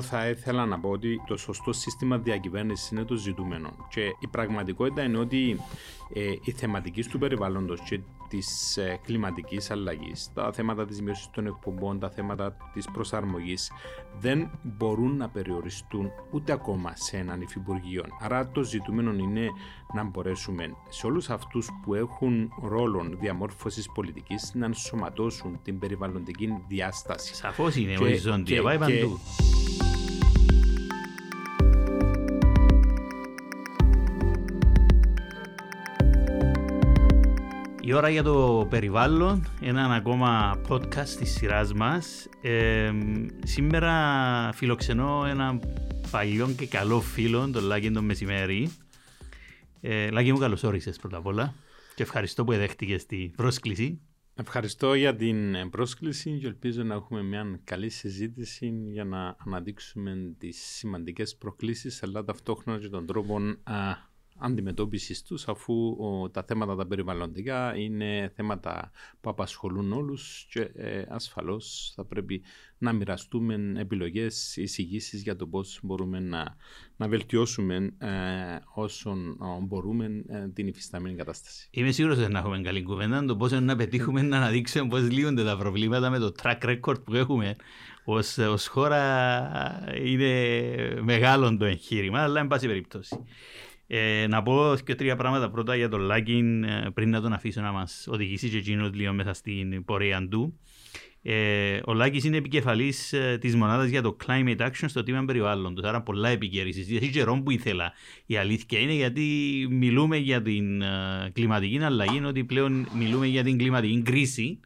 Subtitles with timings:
[0.00, 3.86] εγώ θα ήθελα να πω ότι το σωστό σύστημα διακυβέρνησης είναι το ζητούμενο.
[3.88, 5.60] Και η πραγματικότητα είναι ότι
[6.12, 11.46] ε, η θεματική του περιβάλλοντος και της ε, κλιματικής αλλαγής, τα θέματα της μείωσης των
[11.46, 13.72] εκπομπών, τα θέματα της προσαρμογής
[14.18, 18.04] δεν μπορούν να περιοριστούν ούτε ακόμα σε έναν υφυπουργείο.
[18.20, 19.48] Άρα το ζητούμενο είναι
[19.94, 27.34] να μπορέσουμε σε όλους αυτούς που έχουν ρόλο διαμόρφωσης πολιτικής να ενσωματώσουν την περιβαλλοντική διάσταση.
[27.34, 29.18] Σαφώς είναι οριζόντια, πάει παντού.
[37.90, 42.28] Η ώρα για το περιβάλλον, ένα ακόμα podcast της σειράς μας.
[42.42, 42.92] Ε,
[43.44, 43.92] σήμερα
[44.54, 45.60] φιλοξενώ ένα
[46.10, 48.70] παλιό και καλό φίλο, τον Λάκη τον Μεσημέρι.
[49.80, 51.54] Ε, Λάκη μου καλώς όρισες πρώτα απ' όλα
[51.94, 54.00] και ευχαριστώ που εδέχτηκες την πρόσκληση.
[54.34, 60.60] Ευχαριστώ για την πρόσκληση και ελπίζω να έχουμε μια καλή συζήτηση για να αναδείξουμε τις
[60.60, 64.09] σημαντικές προκλήσεις αλλά ταυτόχρονα και τον τρόπο α,
[64.40, 65.96] αντιμετώπισης τους, αφού
[66.32, 72.42] τα θέματα τα περιβαλλοντικά είναι θέματα που απασχολούν όλους και ε, ασφαλώς θα πρέπει
[72.78, 76.56] να μοιραστούμε επιλογές, εισηγήσεις για το πώς μπορούμε να,
[76.96, 78.08] να βελτιώσουμε ε,
[78.74, 81.68] όσον μπορούμε ε, την υφισταμένη κατάσταση.
[81.70, 83.24] Είμαι σίγουρος ότι θα έχουμε καλή κουβέντα.
[83.24, 87.14] Το πώς να πετύχουμε να αναδείξουμε πώς λύονται τα προβλήματα με το track record που
[87.14, 87.56] έχουμε
[88.50, 88.90] ως χώρα
[90.04, 93.24] είναι μεγάλο το εγχείρημα, αλλά εν πάση περιπτώσει.
[93.92, 97.60] Ε, να πω και τρία πράγματα πρώτα για τον Λάκιν ε, πριν να τον αφήσω
[97.60, 100.58] να μας οδηγήσει και εκείνος λίγο μέσα στην πορεία του.
[101.22, 105.84] Ε, ο Λάκης είναι επικεφαλής ε, της μονάδας για το Climate Action στο τμήμα περιβάλλοντος,
[105.84, 107.10] άρα πολλά επικαιρή συζήτηση.
[107.10, 107.92] καιρό που ήθελα
[108.26, 109.26] η αλήθεια είναι γιατί
[109.70, 114.60] μιλούμε για την ε, κλιματική αλλαγή, ότι πλέον μιλούμε για την κλιματική κρίση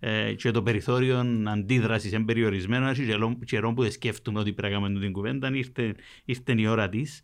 [0.00, 2.88] ε, και το περιθώριο αντίδρασης είναι περιορισμένο.
[2.88, 6.88] Έχει καιρό που δεν σκέφτομαι ότι πρέπει να κάνουμε την κουβέντα, ήρθε, ήρθε η ώρα
[6.88, 7.22] της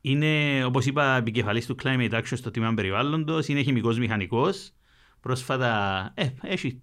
[0.00, 4.72] είναι, όπως είπα, επικεφαλής του Climate Action στο τμήμα περιβάλλοντος, είναι χημικός μηχανικός.
[5.20, 6.82] Πρόσφατα, ε, έχει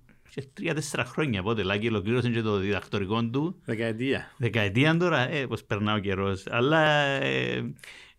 [0.54, 3.62] τρία-τέσσερα χρόνια πότε λάκι ολοκλήρωσε και το διδακτορικό του.
[3.66, 4.32] Δεκαετία.
[4.38, 6.44] Δεκαετία τώρα, ε, πώς περνά ο καιρός.
[6.50, 7.74] Αλλά ε,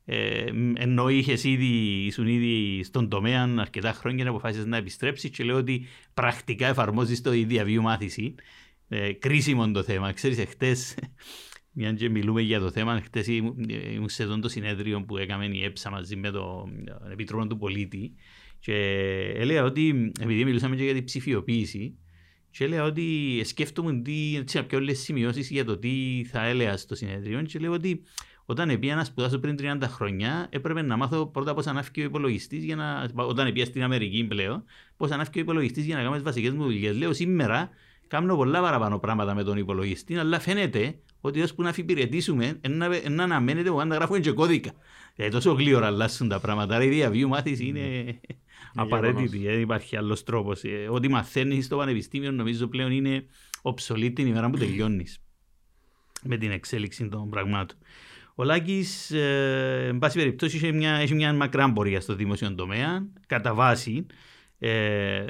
[0.05, 5.45] ε, ενώ είχες ήδη, ήσουν ήδη στον τομέα αρκετά χρόνια να αποφάσισε να επιστρέψεις και
[5.45, 8.35] λέω ότι πρακτικά εφαρμόζεις το η διαβίου μάθηση.
[8.89, 10.13] Ε, κρίσιμο το θέμα.
[10.13, 10.95] Ξέρεις, εχθές
[11.79, 15.91] μια και μιλούμε για το θέμα, χτες ήμουν σε το συνέδριο που έκαμε η ΕΠΣΑ
[15.91, 18.13] μαζί με τον Επιτρόπο του Πολίτη
[18.59, 18.75] και
[19.35, 21.99] έλεγα ότι, επειδή μιλούσαμε και για την ψηφιοποίηση,
[22.51, 26.95] και έλεγα ότι σκέφτομαι τι, έτσι, να όλες σημειώσεις για το τι θα έλεγα στο
[26.95, 28.03] συνέδριο και λέω ότι
[28.45, 32.65] όταν πήγα να σπουδάσω πριν 30 χρόνια, έπρεπε να μάθω πρώτα πώς ανάφηκε ο υπολογιστής,
[32.65, 34.65] για να, όταν πήγα στην Αμερική πλέον,
[34.97, 36.97] πώς ανάφηκε ο υπολογιστής για να κάνω τις βασικές μου δουλειές.
[36.97, 37.71] Λέω σήμερα
[38.09, 42.61] κάνω πολλά παραπάνω πράγματα με τον υπολογιστή, αλλά φαίνεται ότι ώσπου να αφιπηρετήσουμε,
[43.09, 44.71] να αναμένεται που να γράφουμε και κώδικα.
[45.17, 46.75] Ε, τόσο γλύωρα αλλάσουν τα πράγματα.
[46.75, 48.21] Άρα η διαβίου μάθηση είναι
[48.75, 49.39] απαραίτητη.
[49.39, 50.65] Δεν υπάρχει άλλος τρόπος.
[50.65, 53.25] Ε, ό,τι μαθαίνεις στο πανεπιστήμιο νομίζω πλέον είναι
[53.63, 55.19] οψολή την ημέρα που τελειώνεις
[56.31, 57.79] με την εξέλιξη των πραγμάτων.
[58.35, 63.07] Ο Λάκης, ε, εν πάση περιπτώσει, έχει μια, έχει μια μακρά πορεία στο δημόσιο τομέα.
[63.27, 64.15] Κατά βάση, ε,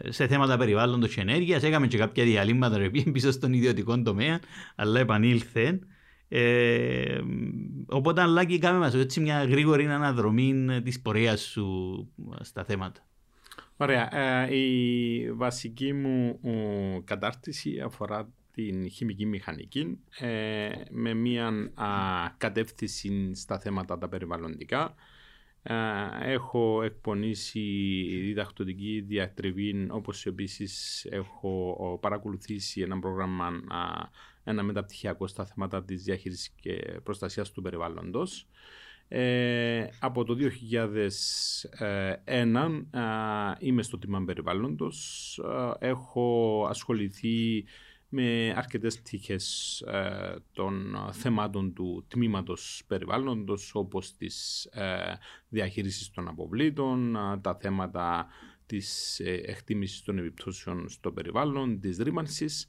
[0.09, 1.63] σε θέματα περιβάλλοντος και ενέργειας.
[1.63, 4.41] Έκαμε και κάποια διαλύματα ρε, πίσω στον ιδιωτικό τομέα,
[4.77, 5.79] αλλά επανήλθε.
[6.29, 7.21] Ε,
[7.87, 12.09] οπότε, Λάκη, κάμε μας έτσι μια γρήγορη αναδρομή της πορείας σου
[12.41, 13.01] στα θέματα.
[13.77, 14.17] Ωραία.
[14.17, 16.41] Ε, η βασική μου
[17.05, 21.87] κατάρτιση αφορά την χημική μηχανική ε, με μια α,
[22.37, 24.95] κατεύθυνση στα θέματα τα περιβαλλοντικά.
[26.23, 27.61] Έχω εκπονήσει
[28.25, 33.51] διδακτοτική διατριβή όπως επίσης έχω παρακολουθήσει ένα πρόγραμμα,
[34.45, 38.49] ένα μεταπτυχιακό στα θέματα της διαχείρισης και προστασίας του περιβάλλοντος.
[39.09, 42.87] Ε, από το 2001
[43.59, 45.41] είμαι στο τιμά περιβάλλοντος.
[45.79, 47.65] έχω ασχοληθεί
[48.17, 55.19] με αρκετές πτυχές ε, των θεμάτων του τμήματος περιβάλλοντος όπως της ε,
[55.49, 58.27] διαχείρισης των αποβλήτων, ε, τα θέματα
[58.67, 62.69] της ε, εκτίμησης των επιπτώσεων στο περιβάλλον, της ρήμανσης,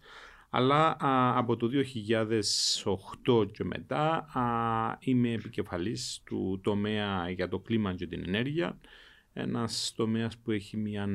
[0.50, 0.98] αλλά
[1.38, 4.26] από το 2008 και μετά
[5.00, 8.80] είμαι επικεφαλής του τομέα για το κλίμα και την ενέργεια
[9.38, 11.08] ένας τομέας που έχει μια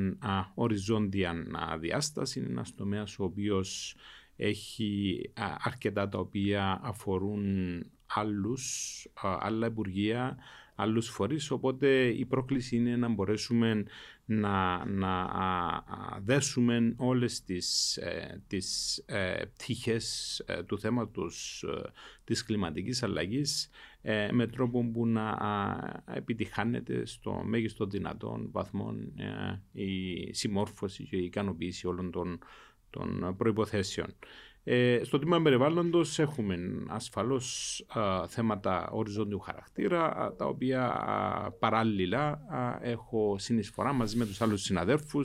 [0.54, 1.34] οριζόντια
[1.80, 3.94] διάσταση, είναι ένας τομέας ο οποίος
[4.42, 5.20] έχει
[5.64, 7.44] αρκετά τα οποία αφορούν
[8.06, 9.06] άλλους,
[9.40, 10.36] άλλα υπουργεία,
[10.74, 13.84] άλλους φορείς, οπότε η πρόκληση είναι να μπορέσουμε
[14.24, 15.30] να, να
[16.22, 21.90] δέσουμε όλες τις, ε, τις ε, πτυχές ε, του θέματος ε,
[22.24, 23.70] της κλιματικής αλλαγής
[24.02, 25.38] ε, με τρόπο που να
[26.14, 28.94] επιτυχάνεται στο μέγιστο δυνατόν βαθμό
[29.72, 32.38] η συμμόρφωση και η ικανοποίηση όλων των,
[32.92, 34.06] των προϋποθέσεων.
[34.64, 36.58] Ε, στο τμήμα περιβάλλοντος έχουμε
[36.88, 37.84] ασφαλώς
[38.28, 41.02] θέματα οριζόντιου χαρακτήρα, τα οποία
[41.58, 42.40] παράλληλα
[42.82, 45.20] έχω συνεισφορά μαζί με τους άλλους συναδέλφου,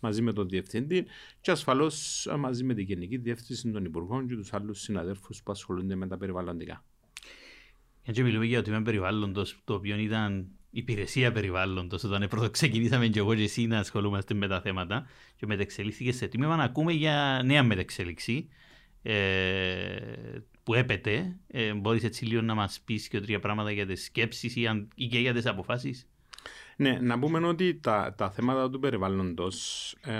[0.00, 1.06] μαζί με τον Διευθυντή
[1.40, 5.94] και ασφαλώς μαζί με την Γενική Διεύθυνση των Υπουργών και τους άλλους συναδέλφου που ασχολούνται
[5.94, 6.84] με τα περιβαλλοντικά.
[8.02, 13.18] Έτσι μιλούμε για το τμήμα περιβάλλοντος, το οποίο ήταν υπηρεσία περιβάλλοντος, όταν πρώτο ξεκινήσαμε και
[13.18, 15.06] εγώ και εσύ να ασχολούμαστε με τα θέματα
[15.36, 18.48] και μετεξελίχθηκε σε τμήμα να ακούμε για νέα μετεξέλιξη
[19.02, 19.12] ε,
[20.62, 21.36] που έπεται.
[21.46, 24.88] Ε, μπορείς έτσι λίγο να μας πεις και τρία πράγματα για τις σκέψεις ή, αν,
[24.94, 26.08] ή και για τις αποφάσεις;
[26.76, 30.14] Ναι, να πούμε ότι τα, τα θέματα του περιβάλλοντος ε,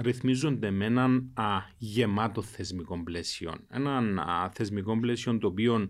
[0.00, 1.44] ρυθμίζονται με έναν α,
[1.78, 3.54] γεμάτο θεσμικό πλαίσιο.
[3.70, 5.88] Έναν α, θεσμικό πλαίσιο το οποίο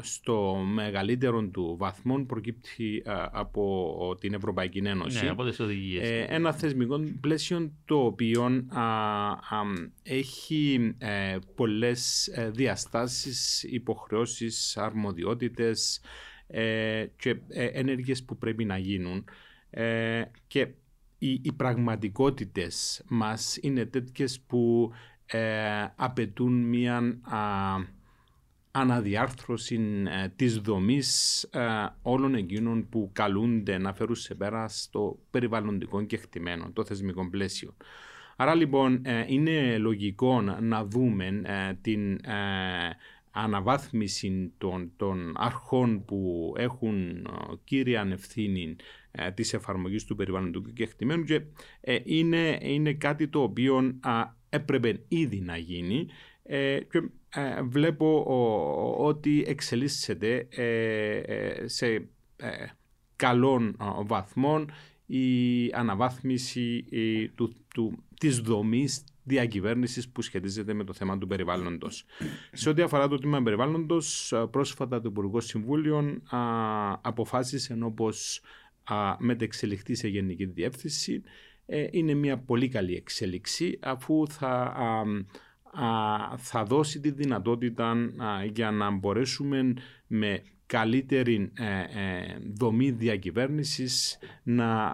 [0.00, 3.02] στο μεγαλύτερο του βαθμό προκύπτει
[3.32, 5.24] από την Ευρωπαϊκή Ένωση.
[5.24, 6.08] Ναι, από τις οδηγίες.
[6.08, 8.66] Ε, ένα θεσμικό πλαίσιο το οποίο
[10.02, 16.00] έχει ε, πολλές ε, διαστάσεις, υποχρεώσεις, αρμοδιότητες
[17.16, 19.24] και ενέργειες που πρέπει να γίνουν
[20.46, 20.68] και
[21.18, 24.92] οι, οι πραγματικότητες μας είναι τέτοιες που
[25.96, 27.18] απαιτούν μια
[28.76, 29.80] αναδιάρθρωση
[30.22, 31.60] ε, της δομής ε,
[32.02, 37.76] όλων εκείνων που καλούνται να φέρουν σε πέρα στο περιβαλλοντικό και χτυμένο, το θεσμικό πλαίσιο.
[38.36, 42.20] Άρα λοιπόν ε, είναι λογικό να δούμε ε, την
[43.30, 47.28] αναβάθμιση των, των αρχών που έχουν
[47.64, 48.76] κύρια ευθύνη
[49.34, 51.40] της εφαρμογής του περιβαλλοντικού και χτυμένου και
[52.04, 53.98] είναι, είναι κάτι το οποίο
[54.48, 56.06] έπρεπε ήδη να γίνει
[56.90, 57.02] και
[57.34, 58.24] ε, βλέπω
[58.98, 62.08] ότι εξελίσσεται ε, ε, σε
[63.16, 63.76] καλών
[64.06, 64.70] βαθμών
[65.06, 66.84] η αναβάθμιση
[67.34, 72.04] του, του, της δομής διακυβέρνησης που σχετίζεται με το θέμα του περιβάλλοντος.
[72.52, 76.20] Σε ό,τι αφορά το τμήμα περιβάλλοντος, πρόσφατα το Υπουργικό Συμβούλιο
[77.00, 78.40] αποφάσισε όπως
[79.18, 81.22] μετεξελιχθεί σε γενική διεύθυνση.
[81.90, 84.74] είναι μια πολύ καλή εξέλιξη αφού θα
[86.36, 87.94] θα δώσει τη δυνατότητα
[88.52, 89.74] για να μπορέσουμε
[90.06, 94.90] με καλύτερη ε, ε, δομή διακυβέρνησης να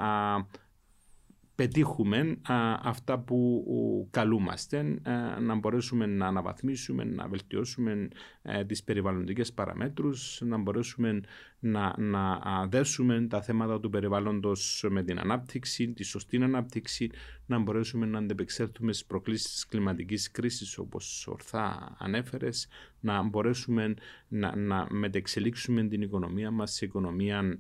[1.61, 2.39] πετύχουμε
[2.83, 5.01] αυτά που καλούμαστε,
[5.41, 8.09] να μπορέσουμε να αναβαθμίσουμε, να βελτιώσουμε
[8.43, 11.21] ε, τις περιβαλλοντικές παραμέτρους, να μπορέσουμε
[11.59, 17.11] να, να δέσουμε τα θέματα του περιβάλλοντος με την ανάπτυξη, τη σωστή ανάπτυξη,
[17.47, 22.69] να μπορέσουμε να αντεπεξέλθουμε στις προκλήσεις της κλιματικής κρίσης όπως ορθά ανέφερες,
[23.01, 23.95] να μπορέσουμε
[24.29, 27.59] να, να μετεξελίξουμε την οικονομία μας σε οικονομία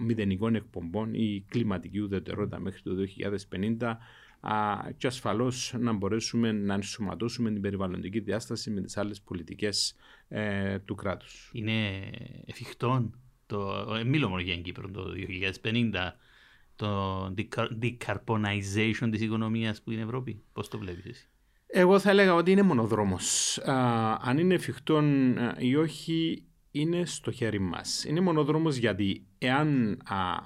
[0.00, 2.92] μηδενικών εκπομπών ή κλιματική ουδετερότητα μέχρι το
[3.78, 3.96] 2050
[4.96, 9.96] και ασφαλώς να μπορέσουμε να ενσωματώσουμε την περιβαλλοντική διάσταση με τις άλλες πολιτικές
[10.28, 11.50] ε, του κράτους.
[11.52, 12.00] Είναι
[12.46, 13.10] εφικτό
[13.46, 15.04] το, ε, μιλώ μόνο για Κύπρο το
[15.62, 16.12] 2050
[16.76, 17.34] το
[17.82, 21.28] decarbonization της οικονομίας που είναι η Ευρώπη; Πώς το βλέπεις εσύ;
[21.66, 23.58] Εγώ θα έλεγα ότι είναι μονοδρόμος.
[24.20, 26.44] αν είναι εφικτό ε, ή όχι
[26.80, 28.04] είναι στο χέρι μας.
[28.04, 29.98] Είναι μονοδρόμος γιατί εάν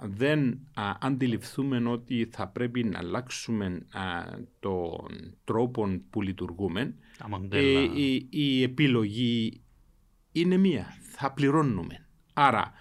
[0.03, 0.61] δεν
[1.01, 3.87] αντιληφθούμε ότι θα πρέπει να αλλάξουμε
[4.61, 6.95] τον τρόπο που λειτουργούμε,
[7.49, 9.61] ε, η, η, επιλογή
[10.33, 10.87] είναι μία.
[11.01, 12.07] Θα πληρώνουμε.
[12.33, 12.73] Άρα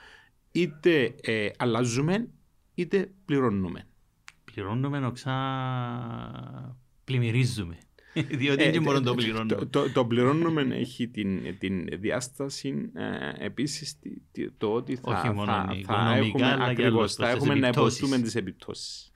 [0.52, 2.30] είτε ε, αλλάζουμε
[2.74, 3.88] είτε πληρώνουμε.
[4.44, 5.36] Πληρώνουμε οξά
[7.04, 7.78] πλημμυρίζουμε.
[8.28, 9.66] Διότι δεν μπορούμε να το πληρώνουμε.
[9.66, 14.00] Το, το, πληρώνουμε έχει την, την διάσταση ε, επίσης
[14.58, 19.12] το ότι θα, Όχι μόνο θα, θα έχουμε, ακριβώς, θα έχουμε να υποστούμε τις επιπτώσεις.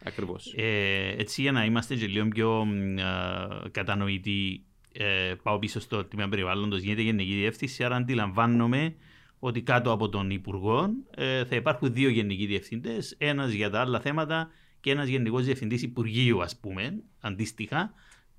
[0.55, 2.67] Ε, έτσι για να είμαστε και λίγο πιο
[2.97, 8.95] ε, κατανοητοί, ε, πάω πίσω στο τμήμα περιβάλλοντος, γίνεται γενική διεύθυνση, άρα αντιλαμβάνομαι
[9.39, 13.99] ότι κάτω από τον Υπουργό ε, θα υπάρχουν δύο γενικοί διευθυντές, ένας για τα άλλα
[13.99, 17.93] θέματα και ένας γενικός διευθυντής Υπουργείου, ας πούμε, αντίστοιχα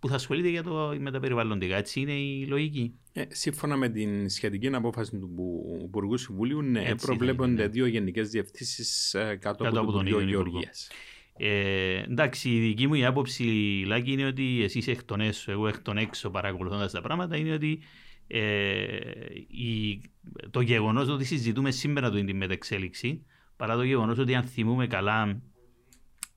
[0.05, 1.77] που θα ασχολείται για το, με τα περιβαλλοντικά.
[1.77, 2.95] Έτσι είναι η λογική.
[3.13, 5.31] Ε, σύμφωνα με την σχετική απόφαση του
[5.85, 7.67] Υπουργού Συμβουλίου, ναι, Έτσι προβλέπονται ναι.
[7.67, 10.91] δύο γενικές διευθύνσεις ε, κάτω, κάτω, από, τον Υπουργείο Γεωργίας.
[11.37, 13.45] Ε, εντάξει, η δική μου η άποψη,
[13.87, 17.53] Λάκη, είναι ότι εσύ εκ των έσω, εγώ εκ των έξω παρακολουθώντας τα πράγματα, είναι
[17.53, 17.79] ότι
[18.27, 18.99] Ε,
[19.49, 20.01] η,
[20.51, 23.25] το γεγονός ότι συζητούμε σήμερα την μετεξέλιξη,
[23.57, 25.43] παρά το γεγονός ότι αν θυμούμε καλά,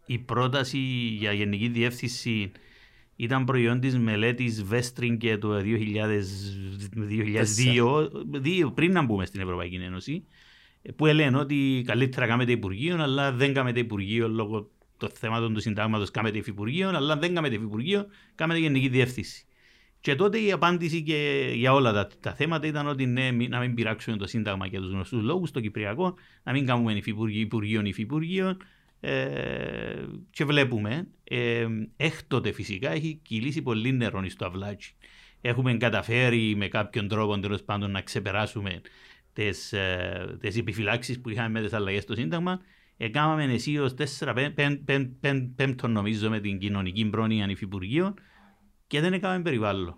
[0.05, 0.77] η πρόταση
[1.19, 2.51] για γενική διεύθυνση
[3.17, 4.65] ήταν προϊόν της μελέτης
[5.17, 5.61] και το
[8.63, 10.25] 2002, πριν να μπούμε στην Ευρωπαϊκή Ένωση,
[10.95, 16.11] που λένε ότι καλύτερα κάνετε Υπουργείο, αλλά δεν κάνετε Υπουργείο λόγω των θέματων του συντάγματος,
[16.11, 18.05] κάνετε Υφυπουργείο, αλλά δεν κάνετε Υφυπουργείο,
[18.35, 19.45] κάνετε Γενική Διεύθυνση.
[19.99, 23.73] Και τότε η απάντηση και για όλα τα, τα θέματα ήταν ότι ναι, να μην
[23.73, 28.57] πειράξουμε το Σύνταγμα για τους γνωστούς λόγους, το Κυπριακό, να μην κάνουμε Υφυπουργείο, Υφυπουργείο,
[28.99, 34.93] ε, και βλέπουμε, ε, έκτοτε φυσικά έχει κυλήσει πολύ νερό στο αυλάκι.
[35.41, 38.81] Έχουμε καταφέρει με κάποιον τρόπο τέλος πάντων να ξεπεράσουμε
[39.33, 42.61] τις ε, επιφυλάξεις που είχαμε με τις αλλαγές στο Σύνταγμα.
[42.97, 44.53] Έκαναμε εσύ ως 4
[45.55, 48.13] πέμπτο νομίζω με την κοινωνική πρόνοια υφυπουργείων
[48.87, 49.97] και δεν έκαναμε περιβάλλον.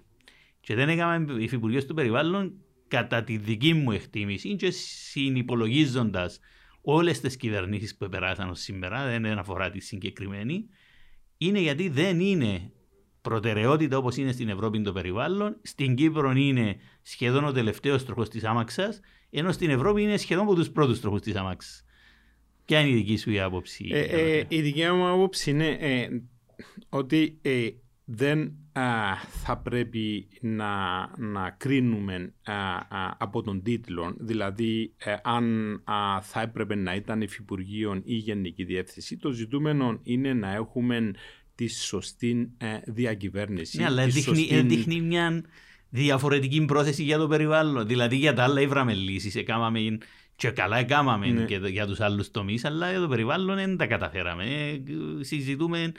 [0.60, 2.54] Και δεν έκαναμε υφυπουργείος του περιβάλλον
[2.88, 6.40] κατά τη δική μου εκτίμηση και συνυπολογίζοντας
[6.94, 10.66] όλες τις κυβερνήσεις που περάσαν σήμερα, δεν αφορά τη συγκεκριμένη,
[11.38, 12.72] είναι γιατί δεν είναι
[13.22, 15.58] προτεραιότητα όπως είναι στην Ευρώπη το περιβάλλον.
[15.62, 20.56] Στην Κύπρο είναι σχεδόν ο τελευταίος τροχός της άμαξας, ενώ στην Ευρώπη είναι σχεδόν από
[20.56, 21.84] τους πρώτους τροχούς της άμαξας.
[22.66, 26.08] Ποια είναι η δική σου η άποψη, ε, ε, Η δική μου άποψη είναι ε,
[26.90, 27.40] ότι
[28.10, 28.54] ε, δεν
[29.44, 30.72] θα πρέπει να,
[31.18, 32.34] να κρίνουμε
[33.18, 35.82] από τον τίτλο, δηλαδή ε, αν
[36.22, 39.18] θα έπρεπε να ήταν υφυπουργείο ή γενική διεύθυνση.
[39.18, 41.12] Το ζητούμενο είναι να έχουμε
[41.56, 43.78] τη σωστή ε, διακυβέρνηση.
[43.78, 44.62] Ναι, αλλά δείχνει, σωστή...
[44.62, 45.44] δείχνει μια
[45.90, 47.88] διαφορετική πρόθεση για το περιβάλλον.
[47.88, 49.98] Δηλαδή για τα άλλα ήβραμε λύσεις, έκαναμε
[50.36, 51.46] και καλά έκαναμε ναι.
[51.46, 54.44] και για τους άλλους τομείς, αλλά για το περιβάλλον δεν τα καταφέραμε.
[54.44, 54.82] Ε,
[55.24, 55.92] συζητούμε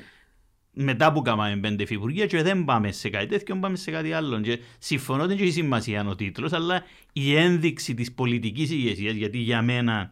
[0.73, 4.41] μετά που κάναμε πέντε φιγουρία και δεν πάμε σε κάτι τέτοιο, πάμε σε κάτι άλλο.
[4.41, 9.63] Και συμφωνώ ότι έχει σημασία ο τίτλος, αλλά η ένδειξη της πολιτικής ηγεσίας, γιατί για
[9.63, 10.11] μένα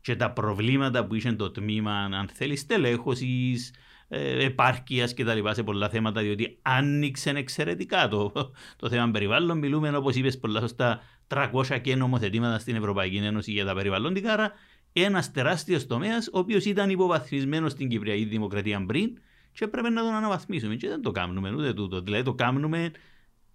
[0.00, 3.72] και τα προβλήματα που είχε το τμήμα, αν θέλεις, στελέχωσης,
[4.08, 5.48] ε, επάρκειας κτλ.
[5.50, 8.32] σε πολλά θέματα, διότι άνοιξε εξαιρετικά το,
[8.76, 9.58] το θέμα περιβάλλον.
[9.58, 14.32] Μιλούμε, όπως είπες πολλά σωστά, 300 και νομοθετήματα στην Ευρωπαϊκή Ένωση για τα περιβαλλοντικά.
[14.32, 14.52] Άρα,
[14.92, 19.18] ένας τεράστιος τομέας, ο οποίος ήταν υποβαθμισμένος στην Κυπριακή Δημοκρατία πριν
[19.54, 20.76] και πρέπει να τον αναβαθμίσουμε.
[20.76, 22.00] Και δεν το κάνουμε ούτε τούτο.
[22.00, 22.90] Δηλαδή το κάνουμε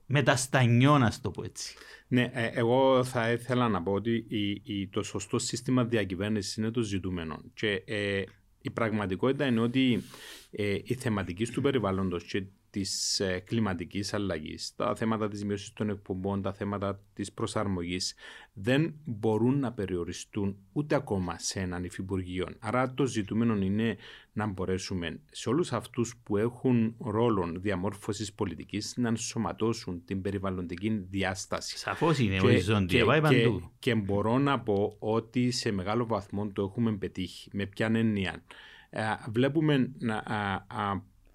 [0.05, 1.75] με τα στανιό, να το πω έτσι.
[2.07, 6.71] Ναι, ε, εγώ θα ήθελα να πω ότι η, η, το σωστό σύστημα διακυβέρνησης είναι
[6.71, 7.41] το ζητούμενο.
[7.53, 8.23] Και ε,
[8.61, 10.03] η πραγματικότητα είναι ότι
[10.51, 15.89] ε, η θεματική του περιβάλλοντος και της ε, κλιματικής αλλαγής, τα θέματα της μείωσης των
[15.89, 18.15] εκπομπών, τα θέματα της προσαρμογής
[18.53, 22.47] δεν μπορούν να περιοριστούν ούτε ακόμα σε έναν υφυπουργείο.
[22.59, 23.97] Άρα το ζητούμενο είναι
[24.33, 31.77] να μπορέσουμε σε όλους αυτούς που έχουν ρόλο διαμόρφωσης πολιτικής να ενσωματώσουν την περιβαλλοντική διάσταση.
[31.77, 33.59] Σαφώς είναι οριζόντια, πάει παντού.
[33.59, 37.49] Και, και μπορώ να πω ότι σε μεγάλο βαθμό το έχουμε πετύχει.
[37.53, 38.43] Με ποια έννοια.
[38.89, 39.91] Ε, βλέπουμε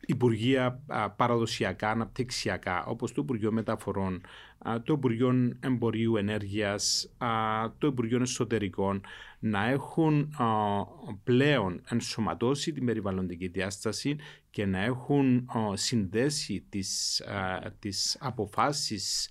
[0.06, 0.80] να, Υπουργεία
[1.16, 4.20] παραδοσιακά, αναπτυξιακά, όπως το Υπουργείο Μεταφορών,
[4.82, 7.10] το Υπουργείο Εμπορίου Ενέργειας,
[7.78, 9.00] το Υπουργείο Εσωτερικών,
[9.38, 10.34] να έχουν
[11.24, 14.16] πλέον ενσωματώσει την περιβαλλοντική διάσταση
[14.50, 17.22] και να έχουν συνδέσει τις,
[17.78, 19.30] τις αποφάσεις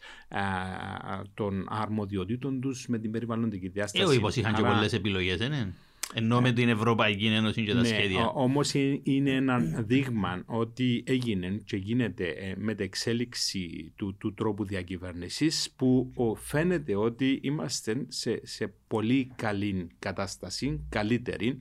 [1.34, 4.14] των αρμοδιοτήτων τους με την περιβαλλοντική διάσταση.
[4.14, 5.74] Ε, όχι, είχαν και πολλές επιλογές, δεν είναι.
[6.14, 8.28] Ενώ με την Ευρωπαϊκή Ένωση και τα ναι, σχέδια.
[8.28, 16.12] Όμως είναι ένα δείγμα ότι έγινε και γίνεται ε, μετεξέλιξη του, του τρόπου διακυβέρνησης που
[16.40, 21.58] φαίνεται ότι είμαστε σε, σε πολύ καλή κατάσταση, καλύτερη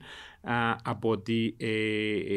[0.83, 1.67] από ότι ε,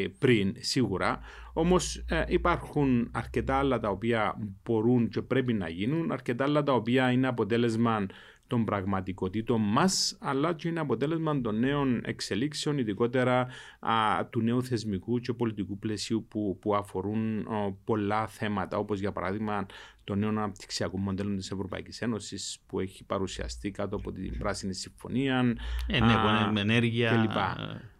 [0.00, 1.20] ε, πριν σίγουρα.
[1.52, 7.10] Όμως υπάρχουν αρκετά άλλα τα οποία μπορούν και πρέπει να γίνουν, αρκετά άλλα τα οποία
[7.10, 8.06] είναι αποτέλεσμα
[8.46, 13.46] των πραγματικότητων μας, αλλά και είναι αποτέλεσμα των νέων εξελίξεων, ειδικότερα
[13.80, 17.46] α, του νέου θεσμικού και πολιτικού πλαισίου που, που αφορούν
[17.84, 19.66] πολλά θέματα, όπως για παράδειγμα
[20.04, 25.54] το νέο αναπτυξιακό μοντέλο της Ευρωπαϊκής Ένωσης που έχει παρουσιαστεί κάτω από την Πράσινη Συμφωνία.
[25.86, 27.10] Ε, ναι, α, με ενέργεια.
[27.10, 27.38] Κλπ.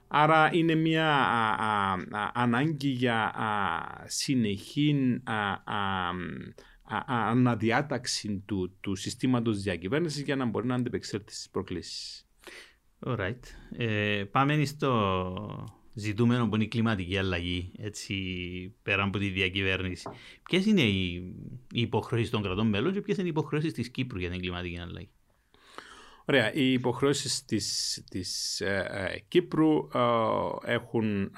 [0.09, 1.09] Άρα είναι μια
[2.33, 3.33] ανάγκη για
[4.05, 5.21] συνεχή
[7.07, 12.27] αναδιάταξη του, του συστήματος διακυβέρνησης για να μπορεί να αντεπεξέλθει στις προκλήσεις.
[13.01, 13.41] Right.
[13.77, 18.15] Ε, πάμε στο ζητούμενο που είναι η κλιματική αλλαγή, έτσι,
[18.83, 20.09] πέρα από τη διακυβέρνηση.
[20.43, 21.15] Ποιες είναι οι,
[21.73, 24.79] οι υποχρεώσεις των κρατών μέλων και ποιες είναι οι υποχρεώσεις της Κύπρου για την κλιματική
[24.79, 25.09] αλλαγή;
[26.29, 26.55] Ωραία.
[26.55, 31.31] Οι υποχρεώσεις της, της ε, ε, Κύπρου ε, έχουν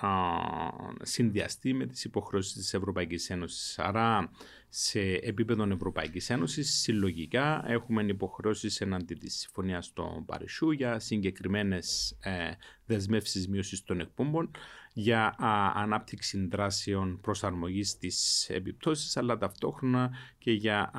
[1.03, 3.79] συνδυαστεί με τις υποχρεώσεις της Ευρωπαϊκής Ένωσης.
[3.79, 4.31] Άρα
[4.69, 7.65] σε επίπεδο Ευρωπαϊκής Ένωσης συλλογικά.
[7.67, 12.51] Έχουμε υποχρεώσεις εναντί της Συμφωνίας των Παρισιού για συγκεκριμένες ε,
[12.87, 14.51] δεσμεύσεις μείωσης των εκπομπών
[14.93, 15.35] για
[15.75, 20.91] ανάπτυξη δράσεων προσαρμογής στις επιπτώσεις αλλά ταυτόχρονα και για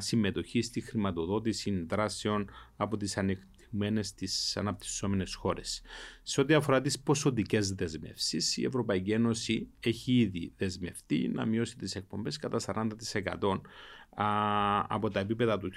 [0.00, 3.16] συμμετοχή στη χρηματοδότηση δράσεων από τις
[3.66, 5.82] ανεπτυγμένε στι αναπτυσσόμενες χώρες.
[6.22, 11.94] Σε ό,τι αφορά τις ποσοτικές δεσμεύσεις, η Ευρωπαϊκή Ένωση έχει ήδη δεσμευτεί να μειώσει τις
[11.94, 13.60] εκπομπές κατά 40%
[14.88, 15.72] από τα επίπεδα του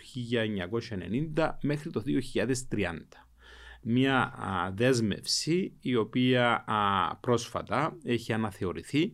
[1.35, 2.97] 1990 μέχρι το 2030
[3.81, 4.33] μια
[4.75, 6.65] δέσμευση η οποία
[7.21, 9.11] πρόσφατα έχει αναθεωρηθεί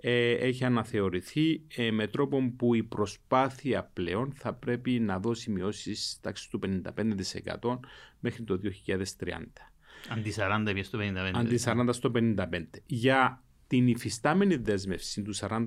[0.00, 6.18] ε, έχει αναθεωρηθεί ε, με τρόπο που η προσπάθεια πλέον θα πρέπει να δώσει μειώσεις
[6.20, 7.78] τάξη του 55%
[8.20, 9.38] μέχρι το 2030.
[10.08, 11.30] Αντί 40 και στο 55%.
[11.34, 12.62] Αντί 40 στο 55%.
[12.86, 15.66] Για την υφιστάμενη δέσμευση του 40%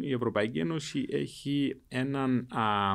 [0.00, 2.92] η Ευρωπαϊκή Ένωση έχει έναν, α,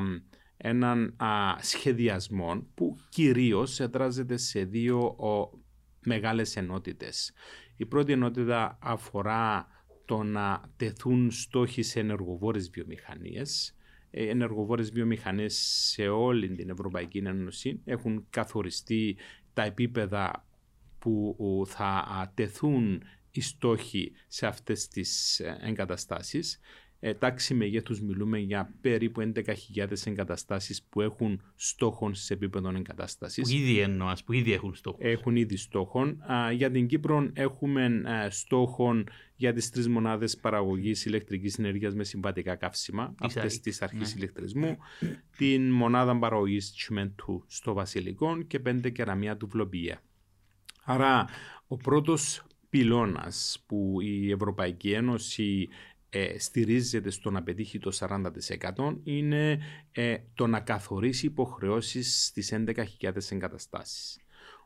[0.57, 1.27] έναν α,
[1.59, 5.59] σχεδιασμό που κυρίως εδράζεται σε δύο ο,
[6.05, 7.33] μεγάλες ενότητες.
[7.77, 9.67] Η πρώτη ενότητα αφορά
[10.05, 13.75] το να τεθούν στόχοι σε ενεργοβόρες βιομηχανίες.
[14.11, 15.55] Ε, ενεργοβόρες βιομηχανίες
[15.93, 19.17] σε όλη την Ευρωπαϊκή Ένωση έχουν καθοριστεί
[19.53, 20.45] τα επίπεδα
[20.99, 21.35] που
[21.67, 26.59] θα τεθούν οι στόχοι σε αυτές τις ε, εγκαταστάσεις
[27.05, 33.43] ε, τάξη μεγέθους μιλούμε για περίπου 11.000 εγκαταστάσεις που έχουν στόχο σε επίπεδο εγκατάστασης.
[33.43, 34.97] Που ήδη εννοάς, που ήδη έχουν στόχο.
[35.01, 36.15] Έχουν ήδη στόχο.
[36.53, 39.03] για την Κύπρο έχουμε α, στόχο
[39.35, 44.17] για τις τρεις μονάδες παραγωγής ηλεκτρικής ενέργειας με συμβατικά καύσιμα, αυτές της αρχής ναι.
[44.17, 44.77] ηλεκτρισμού,
[45.37, 50.01] την μονάδα παραγωγής τσιμέντου στο Βασιλικό και πέντε κεραμία του Βλομπία.
[50.83, 51.27] Άρα
[51.67, 55.69] ο πρώτος πυλώνας που η Ευρωπαϊκή Ένωση
[56.15, 59.59] ε, στηρίζεται στο να πετύχει το 40% είναι
[59.91, 64.19] ε, το να καθορίσει υποχρεώσεις στις 11.000 εγκαταστάσεις.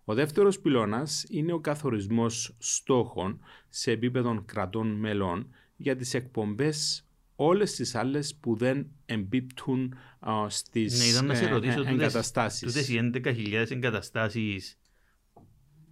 [0.03, 3.39] Ο δεύτερος πυλώνας είναι ο καθορισμός στόχων
[3.69, 11.15] σε επίπεδο κρατών μελών για τις εκπομπές όλες τις άλλες που δεν εμπίπτουν uh, στις
[11.15, 12.67] ναι, να σε ε, ρωτήσω, ε, εγκαταστάσεις.
[12.67, 14.77] Τούτες οι 11.000 εγκαταστάσεις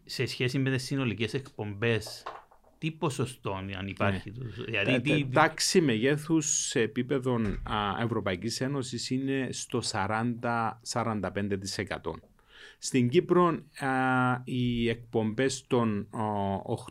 [0.06, 2.24] σε σχέση με τις συνολικές εκπομπές
[2.86, 4.32] τι ποσοστό αν υπάρχει.
[4.38, 4.64] Ναι.
[4.66, 5.26] Δηλαδή, τι...
[5.26, 7.42] Τάξη μεγέθους σε επίπεδο
[8.02, 10.02] Ευρωπαϊκής Ένωσης είναι στο 40-45%.
[12.78, 13.60] Στην Κύπρο
[14.44, 16.08] οι εκπομπές των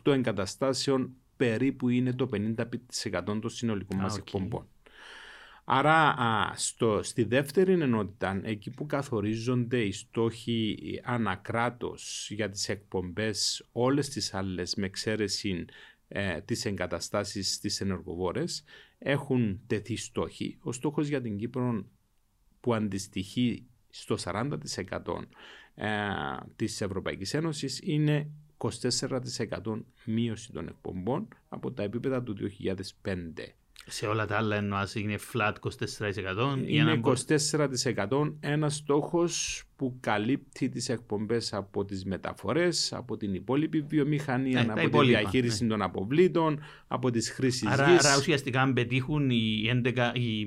[0.03, 4.67] 8 εγκαταστάσεων περίπου είναι το 50% των συνολικών μας εκπομπών.
[5.67, 6.15] Άρα
[6.55, 14.33] στο, στη δεύτερη ενότητα, εκεί που καθορίζονται οι στόχοι ανακράτος για τις εκπομπές όλες τις
[14.33, 15.65] άλλες με εξαίρεση
[16.07, 18.63] ε, τις εγκαταστάσεις στις ενεργοβόρες
[18.97, 20.57] έχουν τεθεί στόχοι.
[20.61, 21.85] Ο στόχος για την Κύπρο
[22.59, 24.51] που αντιστοιχεί στο 40%
[25.75, 25.89] ε,
[26.55, 32.35] της Ευρωπαϊκής Ένωσης είναι 24% μείωση των εκπομπών από τα επίπεδα του
[33.01, 33.11] 2005.
[33.87, 36.63] Σε όλα τα άλλα εννοάς είναι flat 24%.
[36.65, 44.59] Είναι 24% ένας στόχος που καλύπτει τις εκπομπές από τις μεταφορές, από την υπόλοιπη βιομηχανία,
[44.59, 45.69] ε, από τη διαχείριση ναι.
[45.69, 48.05] των αποβλήτων, από τις χρήσεις άρα, γης.
[48.05, 50.39] Άρα ουσιαστικά αν πετύχουν οι, 11, οι,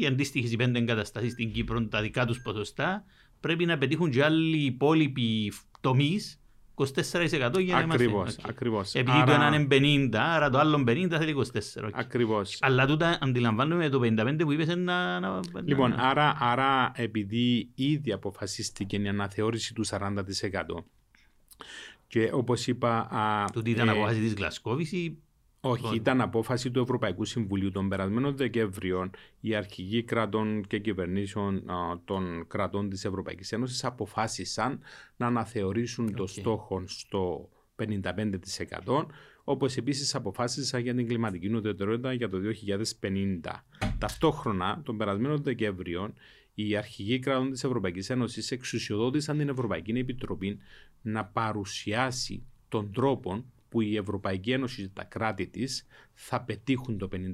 [0.00, 3.04] οι αντίστοιχες οι πέντε εγκαταστάσεις στην Κύπρο τα δικά τους ποσοστά,
[3.40, 6.40] πρέπει να πετύχουν και άλλοι υπόλοιποι τομείς
[6.76, 8.42] 24% για να ακριβώς, είμαστε.
[8.46, 8.94] Ακριβώς.
[8.94, 9.24] Επειδή άρα...
[9.24, 11.84] το ένα είναι 50, άρα το άλλο 50 θέλει 24.
[11.84, 11.90] Okay.
[11.92, 12.58] Ακριβώς.
[12.60, 15.20] Αλλά τούτα αντιλαμβάνομαι το 55 που είπες να...
[15.20, 15.96] να λοιπόν, να...
[15.96, 20.10] Άρα, άρα επειδή ήδη αποφασίστηκε η αναθεώρηση του 40%
[22.06, 22.98] και όπως είπα...
[22.98, 25.18] Α, Τούτη ήταν ε, αποφάση της Γλασκόβης ή
[25.70, 25.96] όχι, λοιπόν.
[25.96, 29.10] ήταν απόφαση του Ευρωπαϊκού Συμβουλίου τον περασμένο Δεκέμβριο.
[29.40, 31.62] Οι αρχηγοί κρατών και κυβερνήσεων
[32.04, 34.80] των κρατών της Ευρωπαϊκής Ένωσης αποφάσισαν
[35.16, 39.06] να αναθεωρήσουν το στόχο στο 55%
[39.48, 42.38] όπως επίσης αποφάσισαν για την κλιματική ουδετερότητα για το
[43.00, 43.64] 2050.
[43.98, 46.12] Ταυτόχρονα, τον περασμένο Δεκέμβριο,
[46.54, 50.58] οι αρχηγοί κρατών της Ευρωπαϊκής Ένωσης εξουσιοδότησαν την Ευρωπαϊκή Επιτροπή
[51.02, 57.08] να παρουσιάσει τον τρόπο που η Ευρωπαϊκή Ένωση και τα κράτη της θα πετύχουν το
[57.12, 57.26] 55%.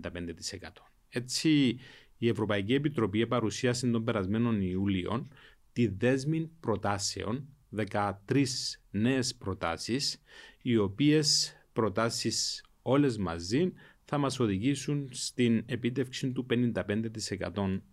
[1.09, 1.79] Έτσι,
[2.19, 5.29] η Ευρωπαϊκή Επιτροπή παρουσίασε τον περασμένο Ιούλιο
[5.73, 8.45] τη δέσμη προτάσεων, 13
[8.91, 10.23] νέες προτάσεις,
[10.63, 13.73] οι οποίες προτάσεις όλες μαζί
[14.05, 17.91] θα μας οδηγήσουν στην επίτευξη του 55%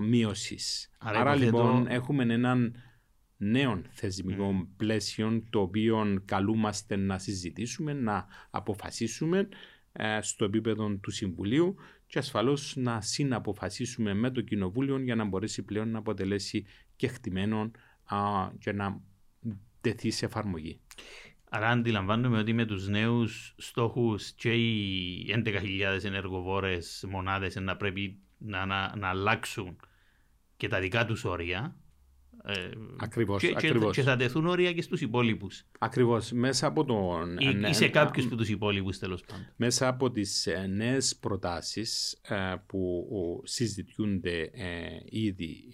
[0.00, 0.90] μείωσης.
[0.98, 2.74] Άρα, Άρα λοιπόν έχουμε έναν
[3.36, 9.48] νέων θεσμικών πλαίσιων το οποίο καλούμαστε να συζητήσουμε, να αποφασίσουμε
[9.92, 11.74] ε, στο επίπεδο του Συμβουλίου
[12.06, 17.70] και ασφαλώς να συναποφασίσουμε με το Κοινοβούλιο για να μπορέσει πλέον να αποτελέσει κεκτημένο
[18.58, 19.00] και να
[19.80, 20.80] τεθεί σε εφαρμογή.
[21.50, 28.66] Άρα αντιλαμβάνομαι ότι με τους νέους στόχους και οι 11.000 ενεργοβόρες μονάδες να πρέπει να,
[28.66, 29.76] να, να αλλάξουν
[30.56, 31.85] και τα δικά τους όρια ε,
[32.96, 33.96] ακριβώς, και, ακριβώς.
[33.96, 35.64] Και, θα τεθούν όρια και στους υπόλοιπους.
[35.78, 36.32] Ακριβώς.
[36.32, 37.38] Μέσα από τον...
[37.38, 39.46] Ή, ή σε κάποιους από τους υπόλοιπους τέλος πάντων.
[39.56, 43.06] Μέσα από τις ε, νέες προτάσεις ε, που
[43.44, 44.50] συζητιούνται
[45.04, 45.72] ήδη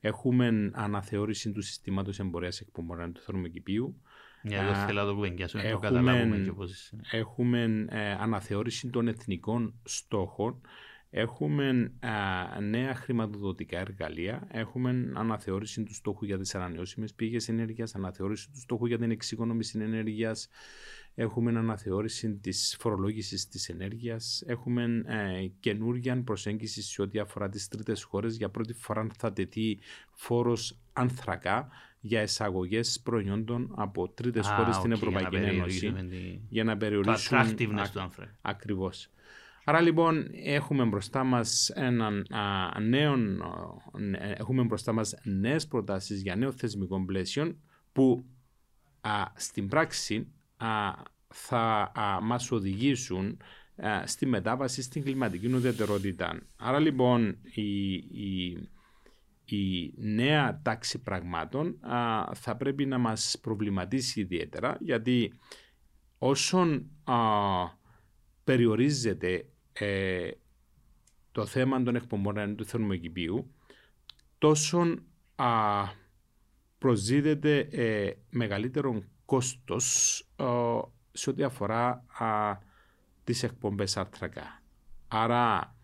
[0.00, 4.00] έχουμε αναθεώρηση του συστήματος εμπορίας εκπομπών του θερμοκηπίου
[4.42, 6.92] για το θέλω να το κουβεντιάσω, να το καταλάβουμε και πώς...
[7.10, 7.86] Έχουμε
[8.18, 10.60] αναθεώρηση των εθνικών στόχων
[11.10, 18.50] Έχουμε α, νέα χρηματοδοτικά εργαλεία, έχουμε αναθεώρηση του στόχου για τις ανανεώσιμες πηγές ενέργειας, αναθεώρηση
[18.50, 20.48] του στόχου για την εξοικονόμηση ενέργειας,
[21.14, 28.02] έχουμε αναθεώρηση της φορολόγησης της ενέργειας, έχουμε ε, καινούργια προσέγγισης σε ό,τι αφορά τις τρίτες
[28.02, 28.36] χώρες.
[28.36, 29.78] Για πρώτη φορά θα τεθεί
[30.12, 31.68] φόρος ανθρακά
[32.00, 35.94] για εισαγωγές προϊόντων από τρίτες χώρες στην Ευρωπαϊκή Ένωση.
[36.48, 37.38] Για να περιορίσουν.
[37.56, 38.38] Το του άνθρακα.
[38.42, 39.10] Ακριβώς.
[39.68, 42.26] Άρα λοιπόν έχουμε μπροστά μας έναν
[42.80, 43.14] νέο,
[44.36, 47.58] έχουμε μπροστά μας νέες προτάσεις για νέο θεσμικό πλαίσιο
[47.92, 48.24] που
[49.34, 50.32] στην πράξη
[51.28, 53.40] θα μας οδηγήσουν
[54.04, 56.40] στη μετάβαση στην κλιματική ουδετερότητα.
[56.56, 58.46] Άρα λοιπόν η, η,
[59.44, 61.78] η νέα τάξη πραγμάτων
[62.34, 65.32] θα πρέπει να μας προβληματίσει ιδιαίτερα γιατί
[66.18, 66.90] όσον
[68.44, 69.46] περιορίζεται
[69.78, 70.30] ε,
[71.32, 73.54] το θέμα των εκπομπών του θερμοκηπίου,
[74.38, 74.94] τόσο
[75.36, 75.84] α,
[76.78, 80.16] προσδίδεται ε, μεγαλύτερο κόστος
[81.12, 82.56] σε ό,τι αφορά α,
[83.24, 84.62] τις εκπομπές άρθρακα.
[85.08, 85.76] Άρα,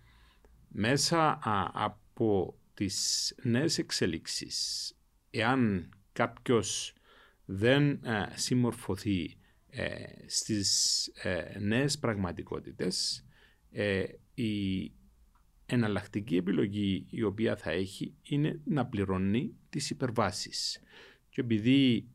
[0.69, 1.39] μέσα
[1.73, 4.93] από τις νέες εξελίξεις,
[5.31, 6.95] εάν κάποιος
[7.45, 8.01] δεν
[8.35, 9.37] συμμορφωθεί
[9.77, 9.95] ε,
[10.27, 13.25] στις ε, νέες πραγματικότητες,
[13.75, 14.93] ε, η
[15.67, 20.81] εναλλακτική επιλογή η οποία θα έχει είναι να πληρώνει τις υπερβάσεις.
[21.29, 22.09] Και επειδή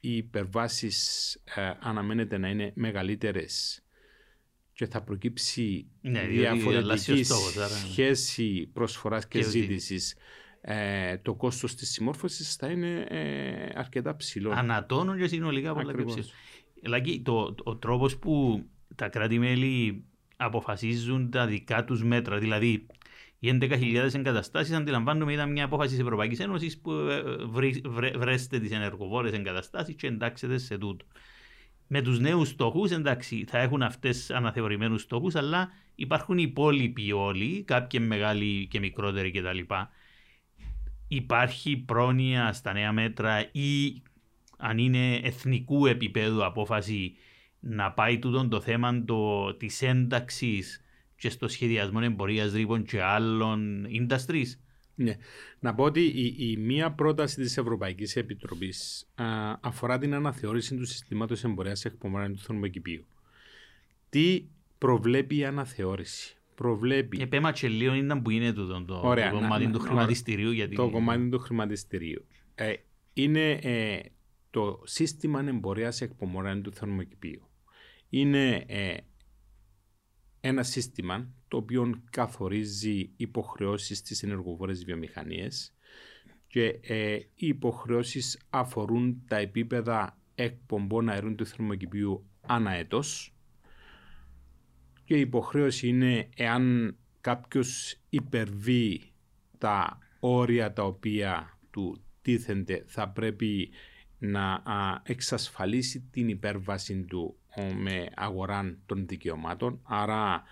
[0.00, 3.82] οι υπερβάσεις ε, αναμένεται να είναι μεγαλύτερες
[4.72, 7.24] και θα προκύψει ναι, διαφορετική
[7.88, 10.16] σχέση προσφοράς και, και ζήτησης
[10.60, 14.50] ε, το κόστος της συμμόρφωσης θα είναι ε, αρκετά ψηλό.
[14.50, 17.22] Ανατόνουν και συνολικά πολλά πιο ψηλό.
[17.22, 20.04] το, ο τρόπος που τα κράτη-μέλη
[20.40, 22.38] αποφασίζουν τα δικά τους μέτρα.
[22.38, 22.86] Δηλαδή,
[23.38, 27.22] οι 11.000 εγκαταστάσεις, αντιλαμβάνομαι, ήταν μια απόφαση της Ευρωπαϊκής Ένωσης που ε,
[28.18, 31.04] βρέστε τις ενεργοβόρες εγκαταστάσεις και εντάξετε σε τούτο.
[31.86, 37.62] Με τους νέους στόχους, εντάξει, θα έχουν αυτές αναθεωρημένους στόχους, αλλά υπάρχουν οι υπόλοιποι όλοι,
[37.62, 39.58] κάποιοι μεγάλοι και μικρότεροι κτλ.
[41.08, 44.02] Υπάρχει πρόνοια στα νέα μέτρα ή
[44.58, 47.14] αν είναι εθνικού επίπεδου απόφαση
[47.60, 50.84] να πάει τούτο το θέμα το, της ένταξης
[51.16, 54.46] και στο σχεδιασμό εμπορίας ρήπων και άλλων industries.
[54.94, 55.16] Ναι.
[55.58, 59.24] Να πω ότι η, η μία πρόταση της Ευρωπαϊκής Επιτροπής α,
[59.60, 63.04] αφορά την αναθεώρηση του συστήματος εμπορίας εκπομπών του θερμοκηπίου.
[64.08, 64.44] Τι
[64.78, 67.22] προβλέπει η αναθεώρηση; Προβλέπει...
[67.22, 70.50] Επέμα και λίγο είναι που είναι το, το, Ωραία, το κομμάτι να, του χρηματιστηρίου.
[70.50, 70.74] Γιατί...
[70.74, 72.24] Το κομμάτι του χρηματιστηρίου.
[72.54, 72.72] Ε,
[73.12, 74.00] είναι ε,
[74.50, 77.49] το σύστημα εμπορίας εκπομπών του θερμοκηπίου
[78.10, 78.96] είναι ε,
[80.40, 85.74] ένα σύστημα το οποίο καθορίζει υποχρεώσεις στις ενεργοβόρες βιομηχανίες
[86.46, 93.34] και ε, οι υποχρεώσεις αφορούν τα επίπεδα εκπομπών αερών του θερμοκηπίου ανά έτος
[95.04, 99.12] και η υποχρέωση είναι εάν κάποιος υπερβεί
[99.58, 103.70] τα όρια τα οποία του τίθενται θα πρέπει
[104.18, 104.62] να
[105.02, 109.80] εξασφαλίσει την υπέρβαση του με αγορά των δικαιωμάτων.
[109.82, 110.42] Άρα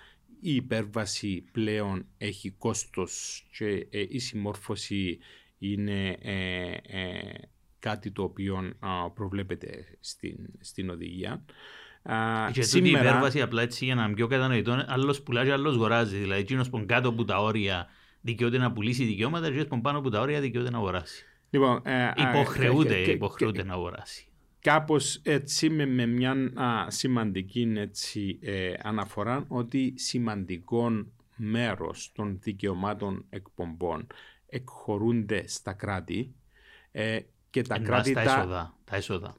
[0.41, 5.19] η υπέρβαση πλέον έχει κόστος και ε, η συμμόρφωση
[5.59, 7.19] είναι ε, ε,
[7.79, 8.73] κάτι το οποίο
[9.15, 11.45] προβλέπεται στην, στην οδηγία.
[12.53, 12.99] Και σήμερα...
[12.99, 16.19] η υπέρβαση απλά έτσι για να είμαι πιο κατανοητό, άλλος πουλάει και άλλος αγοράζει.
[16.19, 17.87] Δηλαδή εκείνος που κάτω από τα όρια
[18.21, 21.25] δικαιούται να πουλήσει δικαιώματα και που πάνω από τα όρια δικαιούται να αγοράσει.
[21.51, 21.83] Λοιπόν,
[22.17, 24.28] υποχρεούται, υποχρεούται να αγοράσει
[24.61, 33.27] κάπως έτσι με, με μια α, σημαντική έτσι, ε, αναφορά ότι σημαντικό μέρος των δικαιωμάτων
[33.29, 34.07] εκπομπών
[34.47, 36.35] εκχωρούνται στα κράτη
[36.91, 38.79] ε, και τα Ενά κράτη τα τα, έσοδα.
[38.85, 39.37] Τα έσοδα.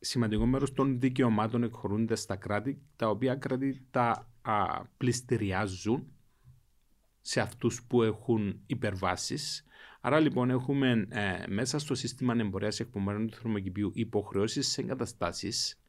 [0.00, 6.06] σημαντικό μέρος των δικαιωμάτων εκχωρούνται στα κράτη, τα οποία κράτη τα α, πληστηριάζουν
[7.20, 9.64] σε αυτούς που έχουν υπερβάσεις.
[10.06, 15.80] Άρα λοιπόν έχουμε ε, μέσα στο σύστημα εμπορίας εκπομπών του θερμοκηπίου υποχρεώσεις σε εγκαταστάσεις.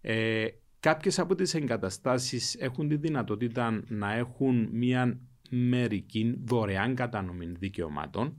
[0.00, 0.46] Ε,
[0.80, 8.36] κάποιες από τις εγκαταστάσεις έχουν τη δυνατότητα να έχουν μια μερική δωρεάν κατανομή δικαιωμάτων,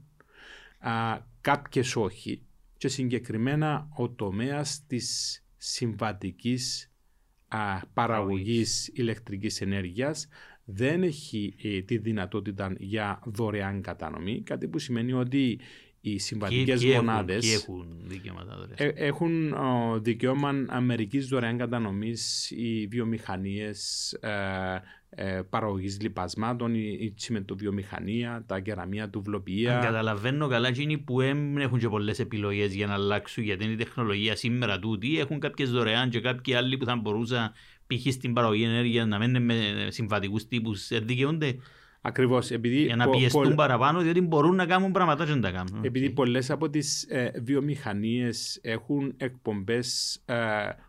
[0.78, 2.42] α, κάποιες όχι
[2.76, 6.92] και συγκεκριμένα ο τομέας της συμβατικής
[7.48, 10.28] α, παραγωγής ηλεκτρικής ενέργειας
[10.72, 15.58] δεν έχει ε, τη δυνατότητα για δωρεάν κατανομή, κάτι που σημαίνει ότι
[16.02, 18.76] οι συμβατικές Ποιοι- ποιοι μονάδες Έχουν, ποιοι έχουν δικαιώματα δωρεάν.
[18.96, 24.30] ε, έχουν ο, δικαίωμα αμερικής δωρεάν κατανομής οι βιομηχανίες ε,
[25.14, 29.80] ε, παραγωγής λιπασμάτων, η, η τσιμεντοβιομηχανία, τα κεραμία του Αν βλοπία.
[29.82, 33.76] καταλαβαίνω καλά, εκείνοι που δεν έχουν και πολλές επιλογές για να αλλάξουν, γιατί είναι η
[33.76, 37.52] τεχνολογία σήμερα τούτη, έχουν κάποιες δωρεάν και κάποιοι άλλοι που θα μπορούσαν
[37.94, 38.12] π.χ.
[38.12, 39.54] στην παραγωγή ενέργειας να μένουν με
[39.88, 41.56] συμβατικούς τύπους, δικαιούνται
[42.02, 45.40] Ακριβώς, επειδή, για να πο- πιεστούν πολλ- παραπάνω, διότι μπορούν να κάνουν πράγματα και δεν
[45.40, 45.84] τα κάνουν.
[45.84, 46.12] επειδή Οκ.
[46.12, 50.34] πολλές από τις ε, βιομηχανίες έχουν εκπομπές ε,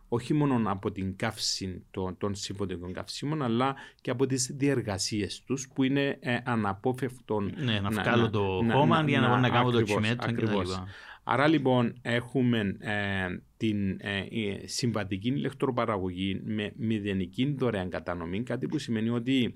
[0.07, 5.67] όχι μόνο από την καύση των, των συμβατικών καυσίμων, αλλά και από τις διεργασίες τους
[5.73, 9.27] που είναι ε, αναπόφευκτον Ναι, να να- βγάλω να- το να- χώμα να- για να,
[9.27, 10.83] να- να κάνω το ακριβώς, τσιμέντο και τα ακριβώς.
[11.21, 11.33] Λοιπά.
[11.33, 18.77] Άρα λοιπόν έχουμε ε, την ε, ε, συμβατική ηλεκτροπαραγωγή με μηδενική δωρεάν κατανομή, κάτι που
[18.77, 19.55] σημαίνει ότι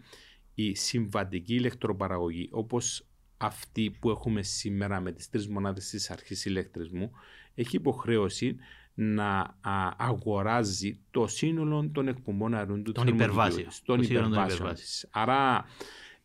[0.54, 3.06] η συμβατική ηλεκτροπαραγωγή όπως
[3.38, 7.12] αυτή που έχουμε σήμερα με τις τρεις μονάδες της αρχής ηλεκτρισμού
[7.56, 8.56] έχει υποχρέωση
[8.94, 13.68] να α, αγοράζει το σύνολο των εκπομπών αερίων του Των θερμοκηπίου υπερβάσεων.
[13.68, 14.90] της, των Το σύνολο των υπερβάσεων υπερβάσεων.
[14.90, 15.08] της.
[15.12, 15.66] Άρα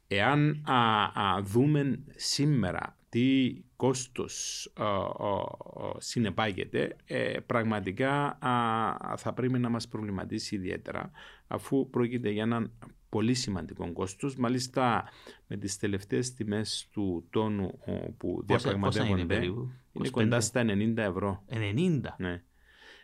[0.08, 9.32] εάν α, α, δούμε σήμερα τι κόστος α, α, α, συνεπάγεται, ε, πραγματικά α, θα
[9.32, 11.10] πρέπει να μας προβληματίσει ιδιαίτερα
[11.46, 12.72] αφού πρόκειται για έναν
[13.08, 14.36] πολύ σημαντικό κόστος.
[14.36, 15.04] Μάλιστα
[15.46, 20.10] με τις τελευταίες τιμές του τόνου ο, που Πόσα, πόσα είναι διαπραγματεύονται περίπου, είναι 25?
[20.10, 21.44] κοντά στα 90 ευρώ.
[21.48, 22.00] 90.
[22.18, 22.42] Ναι.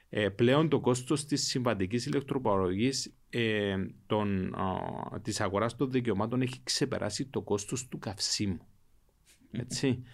[0.09, 6.61] Ε, πλέον το κόστος της συμβατικής ηλεκτροπαραγωγής ε, των, α, της αγοράς των δικαιωμάτων έχει
[6.62, 8.67] ξεπεράσει το κόστος του καυσίμου.
[9.51, 10.03] Έτσι.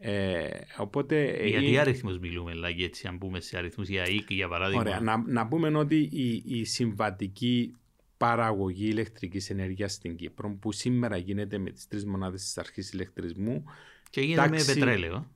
[0.00, 1.46] Ε, οπότε...
[1.46, 4.80] Για ε, τι αριθμούς μιλούμε, δηλαδή έτσι, αν πούμε σε αριθμούς για οίκη, για παράδειγμα.
[4.80, 5.00] Ωραία.
[5.00, 7.74] Να, να πούμε ότι η, η συμβατική
[8.16, 13.64] παραγωγή ηλεκτρικής ενέργειας στην Κύπρο που σήμερα γίνεται με τις τρεις μονάδες της αρχής ηλεκτρισμού
[14.10, 15.30] Και γίνεται με τάξη- πετρέλαιο.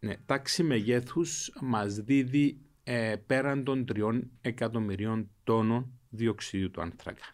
[0.00, 7.24] ναι, τάξη μεγέθους μας δίδει ε, πέραν των τριών εκατομμυρίων τόνων διοξιδίου του άνθρακα.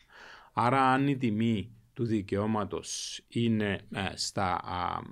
[0.52, 5.02] Άρα αν η τιμή του δικαιώματος είναι ε, στα α,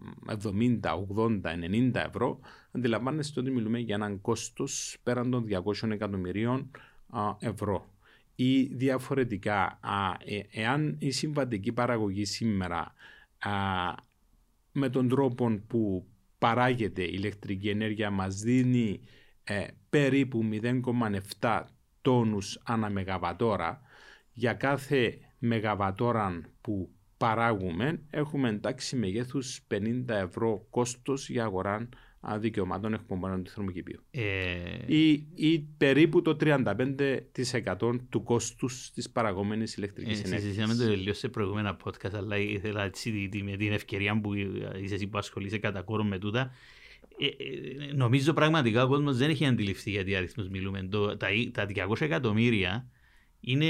[0.42, 0.80] 70,
[1.16, 2.40] 80, 90 ευρώ,
[2.72, 5.46] αντιλαμβάνεστε ότι μιλούμε για έναν κόστος πέραν των
[5.82, 6.70] 200 εκατομμυρίων
[7.10, 7.90] α, ευρώ.
[8.34, 12.94] Ή διαφορετικά, α, ε- εάν η συμβατική παραγωγή σήμερα
[13.38, 13.50] α,
[14.72, 16.06] με τον τρόπο που
[16.38, 19.00] παράγεται η ηλεκτρική ενέργεια μας δίνει
[19.44, 20.48] ε, περίπου
[21.40, 21.62] 0,7
[22.02, 23.80] τόνους ανά μεγαβατόρα
[24.32, 31.88] για κάθε μεγαβατόρα που παράγουμε έχουμε εντάξει μεγέθους 50 ευρώ κόστος για αγορά
[32.20, 34.00] α, δικαιωμάτων εκπομπών του θερμοκηπίου.
[34.10, 34.22] Ε,
[34.86, 40.42] Ή, ή περίπου το 35% του κόστους της παραγόμενης ηλεκτρικής ε, ενέργειας.
[40.42, 44.94] συζητήσαμε το τελείως σε προηγούμενα podcast, αλλά ήθελα έτσι, τη- με την ευκαιρία που είσαι
[44.94, 46.52] εσύ που ασχολείσαι κατά κόρον με τούτα.
[47.18, 50.82] Ε, ε, νομίζω πραγματικά ο κόσμος δεν έχει αντιληφθεί για τι αριθμούς μιλούμε.
[50.82, 52.86] Το, τα, τα 200 εκατομμύρια
[53.44, 53.66] είναι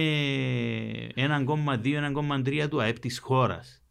[1.16, 3.82] 1,2-1,3 του ΑΕΠ της χώρας.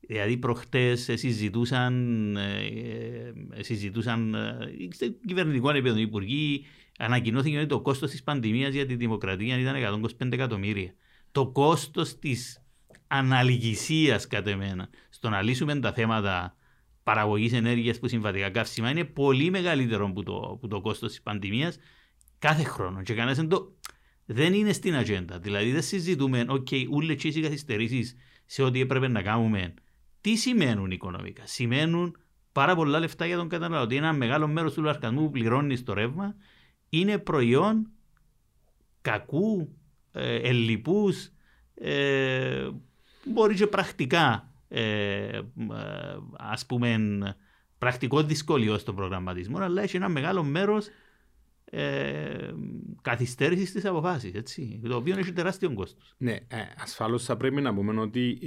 [0.00, 4.56] Δηλαδή προχτές ε, συζητούσαν, ε, ε, συζητούσαν ε,
[4.90, 6.66] σε κυβερνητικό επίπεδο οι υπουργοί,
[6.98, 10.94] ανακοινώθηκε ότι το κόστος της πανδημίας για τη δημοκρατία ήταν 125 εκατομμύρια.
[11.32, 12.62] Το κόστος της
[13.06, 16.56] αναλγησίας κατά εμένα στο να λύσουμε τα θέματα
[17.02, 21.78] παραγωγής ενέργειας που συμβατικά καύσιμα είναι πολύ μεγαλύτερο που το, που το κόστος της πανδημίας
[22.38, 23.02] κάθε χρόνο.
[23.02, 23.72] Και κανένας δεν το,
[24.32, 25.38] δεν είναι στην ατζέντα.
[25.38, 28.16] Δηλαδή δεν συζητούμε, OK, okay, όλες οι καθυστερήσεις
[28.46, 29.74] σε ό,τι έπρεπε να κάνουμε.
[30.20, 32.16] Τι σημαίνουν οικονομικά; Σημαίνουν
[32.52, 33.96] πάρα πολλά λεφτά για τον καταναλωτή.
[33.96, 36.34] Ένα μεγάλο μέρος του λαρκασμού που πληρώνει στο ρεύμα
[36.88, 37.90] είναι προϊόν
[39.00, 39.76] κακού,
[40.12, 41.30] ε, ελλειπούς,
[41.74, 42.68] ε,
[43.24, 45.42] μπορεί και πρακτικά, ε, ε,
[46.38, 46.98] ας πούμε,
[47.78, 50.88] πρακτικό δυσκολιό στον προγραμματισμό, αλλά έχει ένα μεγάλο μέρος
[51.70, 52.50] ε,
[53.02, 54.32] καθυστέρησης της αποφάσης.
[54.82, 56.14] Το οποίο έχει τεράστιο κόστος.
[56.18, 58.38] Ναι, ε, ασφαλώς θα πρέπει να πούμε ότι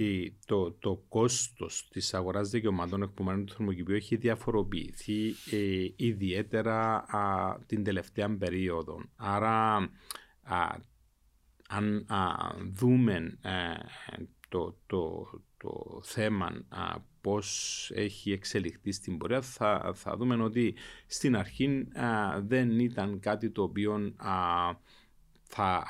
[0.45, 7.83] το, το κόστος της αγοράς δικαιωμάτων εκπομένων του θερμοκηπίου έχει διαφοροποιηθεί ε, ιδιαίτερα α, την
[7.83, 9.01] τελευταία περίοδο.
[9.15, 9.75] Άρα,
[10.43, 10.75] α,
[11.67, 12.05] αν
[12.73, 13.49] δούμε ε,
[14.49, 15.27] το, το,
[15.63, 16.51] το θέμα
[17.21, 20.43] πώς έχει εξελιχθεί στην πορεία θα, θα δούμε.
[20.43, 20.75] Ότι
[21.07, 21.87] στην αρχή
[22.41, 24.13] δεν ήταν κάτι το οποίο
[25.55, 25.83] θα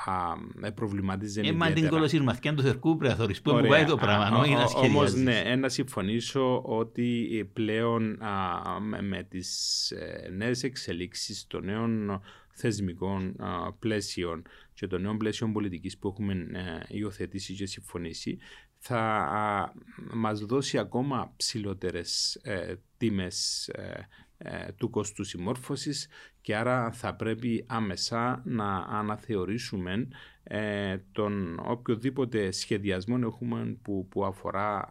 [0.64, 4.54] α, προβληματίζει ε, μα την κολοσυρμαθιά του θερκού πρέπει να που πάει το πράγμα, όχι
[4.54, 11.64] να Όμως ναι, να συμφωνήσω ότι πλέον α, με, με τις ε, νέες εξελίξεις των
[11.64, 12.20] νέων
[12.54, 14.42] θεσμικών α, πλαίσιων
[14.74, 18.38] και των νέων πλαίσιων πολιτικής που έχουμε ε, υιοθετήσει και συμφωνήσει
[18.78, 19.72] θα α,
[20.12, 26.08] μας δώσει ακόμα ψηλότερες ε, τίμες ε, ε, του κόστου συμμόρφωσης
[26.40, 30.08] και άρα θα πρέπει άμεσα να αναθεωρήσουμε
[30.42, 34.88] ε, τον οποιοδήποτε σχεδιασμό έχουμε που, που αφορά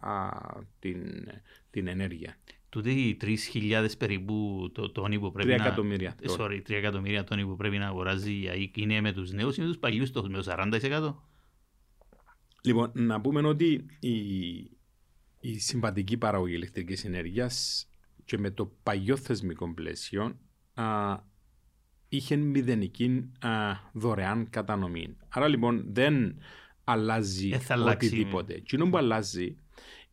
[0.78, 1.28] την,
[1.70, 2.36] την ενέργεια.
[2.74, 5.64] Τούτε οι 3.000 περίπου το, τόνοι που πρέπει 3 να...
[5.64, 6.14] εκατομμύρια.
[6.38, 9.60] Sorry, 3 εκατομμύρια τόνοι που πρέπει να αγοράζει η ΑΕΚ είναι με τους νέους ή
[9.60, 11.14] με τους παλιούς το, με 40%.
[12.62, 14.16] Λοιπόν, να πούμε ότι η,
[15.40, 17.86] η συμβατική παραγωγή ηλεκτρικής ενέργειας
[18.24, 20.38] και με το παλιό θεσμικό πλαίσιο
[20.74, 21.18] α,
[22.08, 23.50] είχε μηδενική α,
[23.92, 25.16] δωρεάν κατανομή.
[25.28, 26.38] Άρα λοιπόν δεν
[26.84, 28.62] αλλάζει ε, οτιδήποτε.
[28.66, 29.56] Τι που αλλάζει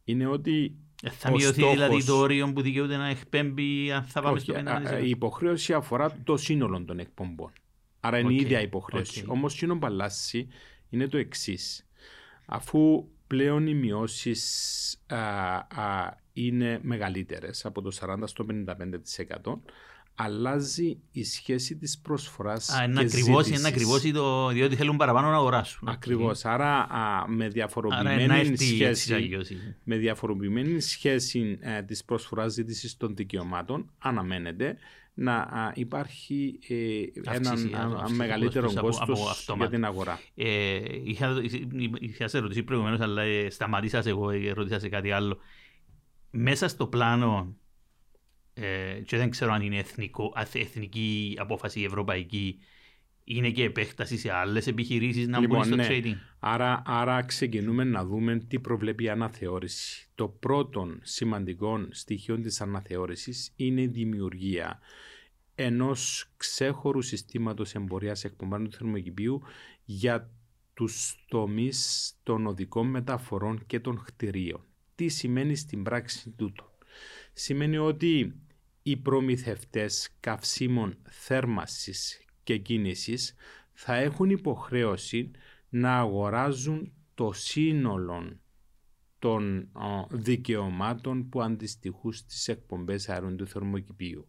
[0.04, 1.74] είναι ότι ε, θα μειωθεί στόχος...
[1.74, 4.62] δηλαδή το όριο που δικαιούται να εκπέμπει αν θα πάμε Όχι, στο
[5.00, 5.04] 50%.
[5.04, 7.52] Η υποχρέωση αφορά το σύνολο των εκπομπών.
[8.00, 9.24] Άρα είναι η ίδια υποχρέωση.
[9.26, 9.32] Okay.
[9.32, 10.48] Όμως, τι που αλλάζει
[10.90, 11.86] είναι το εξής
[12.46, 15.04] αφού πλέον οι μειώσεις
[16.34, 18.46] είναι μεγαλύτερες από το 40% στο
[19.44, 19.54] 55%
[20.16, 25.36] αλλάζει η σχέση της προσφοράς Α, και ακριβώς, Είναι ακριβώς το, διότι θέλουν παραπάνω να
[25.36, 25.88] αγοράσουν.
[25.88, 26.46] Ακριβώς.
[26.46, 29.30] Άρα α, με διαφοροποιημένη Άρα, σχέση,
[29.84, 34.78] με διαφοροποιημένη σχέση ε, της προσφοράς ζήτησης των δικαιωμάτων αναμένεται
[35.14, 37.56] να υπάρχει ε, ένα
[38.10, 40.20] μεγαλύτερο κόστος για την αγορά.
[40.36, 41.42] Ε, είχα,
[42.00, 45.38] είχα σε ρωτήσει προηγουμένως, αλλά ε, σταματήσα εγώ, ε, ρωτήσα σε κάτι άλλο.
[46.30, 47.61] Μέσα στο πλάνο, ε,
[49.06, 52.60] και δεν ξέρω αν είναι εθνικό, εθνική απόφαση ευρωπαϊκή,
[53.24, 55.88] είναι και επέκταση σε άλλες επιχειρήσεις να λοιπόν, μπουν στο ναι.
[55.90, 56.16] trading.
[56.40, 60.08] Άρα, άρα ξεκινούμε να δούμε τι προβλέπει η αναθεώρηση.
[60.16, 64.80] Το πρώτο σημαντικό στοιχείο της αναθεώρησης είναι η δημιουργία
[65.56, 69.42] ενός ξέχωρου συστήματος εμπορίας εκπομπών του θερμοκηπίου
[69.86, 70.30] για
[70.74, 74.64] τους τομείς των οδικών μεταφορών και των κτηρίων.
[74.96, 76.72] Τι σημαίνει στην πράξη τούτο;
[77.34, 78.36] Σημαίνει ότι
[78.84, 83.36] οι προμηθευτές καυσίμων θέρμασης και κίνησης
[83.74, 85.32] θα έχουν υποχρέωση
[85.70, 88.40] να αγοράζουν το σύνολο
[89.20, 89.72] των
[90.10, 94.28] δικαιωμάτων που αντιστοιχούν στις εκπομπές αερών του θερμοκηπίου.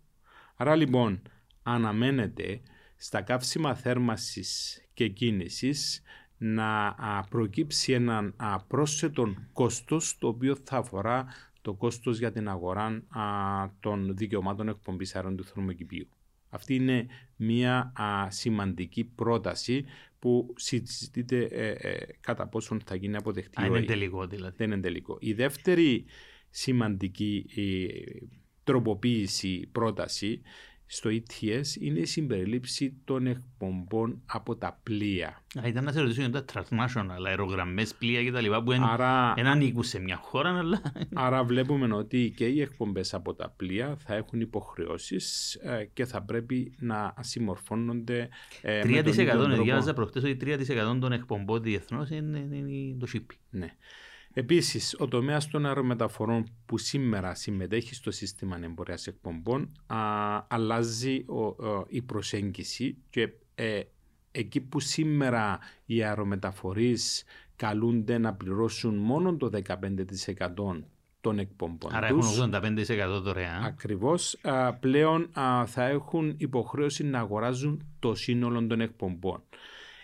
[0.57, 1.23] Άρα λοιπόν
[1.63, 2.61] αναμένεται
[2.97, 6.03] στα καύσιμα θέρμασης και κίνησης
[6.39, 6.95] να
[7.31, 8.37] προκύψει έναν
[8.67, 11.27] πρόσθετο κόστος το οποίο θα αφορά
[11.63, 13.03] το κόστος για την αγορά
[13.81, 16.09] των δικαιωμάτων εκπομπής αερών του θερμοκηπίου.
[16.49, 17.93] Αυτή είναι μια
[18.29, 19.85] σημαντική πρόταση
[20.19, 23.63] που συζητείται ε, ε, κατά πόσον θα γίνει αποδεκτή.
[23.63, 24.55] Α, είναι τελικό δηλαδή.
[24.57, 25.17] Δεν είναι τελικό.
[25.21, 26.05] Η δεύτερη
[26.51, 28.27] σημαντική ε,
[28.65, 30.41] τροποποίηση πρόταση
[30.95, 35.43] στο ETS είναι η συμπερίληψη των εκπομπών από τα πλοία.
[35.65, 39.33] Α, ήταν να σε ρωτήσω για τα transnational, αερογραμμές, πλοία και τα λοιπά που άρα,
[39.37, 40.59] δεν ανήκουν σε μια χώρα.
[40.59, 40.83] Αλλά...
[41.15, 46.23] Άρα βλέπουμε ότι και οι εκπομπές από τα πλοία θα έχουν υποχρεώσεις ε, και θα
[46.23, 48.29] πρέπει να συμμορφώνονται
[48.63, 49.63] ε, 3% με τον ίδιο τρόπο.
[49.63, 50.37] Διάβαζα προχτές ότι
[50.69, 53.37] 3% των εκπομπών διεθνώς είναι, είναι το shipping.
[53.51, 53.77] Ναι.
[54.35, 59.97] Επίσης, ο τομέας των αερομεταφορών που σήμερα συμμετέχει στο σύστημα εμπορίας εκπομπών α,
[60.49, 61.25] αλλάζει
[61.89, 63.81] η προσέγγιση και ε,
[64.31, 67.25] εκεί που σήμερα οι αερομεταφορείς
[67.57, 70.83] καλούνται να πληρώσουν μόνο το 15%
[71.21, 72.39] των εκπομπών Άρα τους.
[72.39, 73.65] έχουν 85% δωρεάν.
[73.65, 74.39] Ακριβώς.
[74.81, 75.31] πλέον
[75.67, 79.43] θα έχουν υποχρέωση να αγοράζουν το σύνολο των εκπομπών.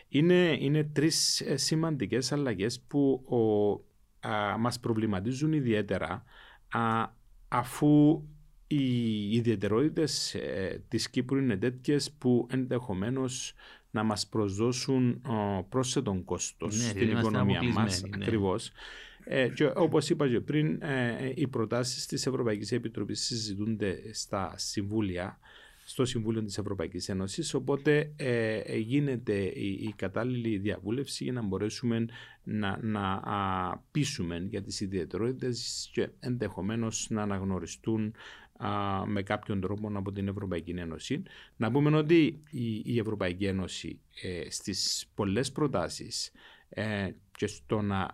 [0.08, 3.80] Είναι, είναι τρεις ε, σημαντικές αλλαγές που ο
[4.20, 6.24] α, μας προβληματίζουν ιδιαίτερα
[6.68, 7.06] α,
[7.48, 8.22] αφού
[8.66, 13.54] οι ιδιαιτερότητες ε, της Κύπρου είναι τέτοιες που ενδεχομένως
[13.90, 18.02] να μας προσδώσουν ο, πρόσθετον κόστος ναι, στην οικονομία μας.
[18.02, 18.08] Ναι.
[18.12, 18.72] Ακριβώς.
[19.24, 25.38] Ε, και όπως είπα και πριν, ε, οι προτάσεις της Ευρωπαϊκής Επιτροπής συζητούνται στα συμβούλια
[25.88, 32.06] στο Συμβούλιο της Ευρωπαϊκής Ένωσης οπότε ε, γίνεται η, η, κατάλληλη διαβούλευση για να μπορέσουμε
[32.42, 38.14] να, να α, πείσουμε για τις ιδιαιτερότητες και ενδεχομένως να αναγνωριστούν
[39.06, 41.22] με κάποιον τρόπο από την Ευρωπαϊκή Ένωση.
[41.56, 42.42] Να πούμε ότι
[42.84, 46.30] η, Ευρωπαϊκή Ένωση ε, στις πολλές προτάσεις
[46.68, 48.10] ε, και στο να,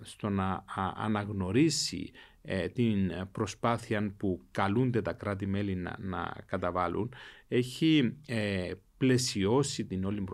[0.00, 0.64] στο να
[0.96, 2.35] αναγνωρίσει ε,
[2.72, 7.12] την προσπάθεια που καλούνται τα κράτη-μέλη να, να καταβάλουν
[7.48, 10.24] έχει ε, πλαισιώσει την όλη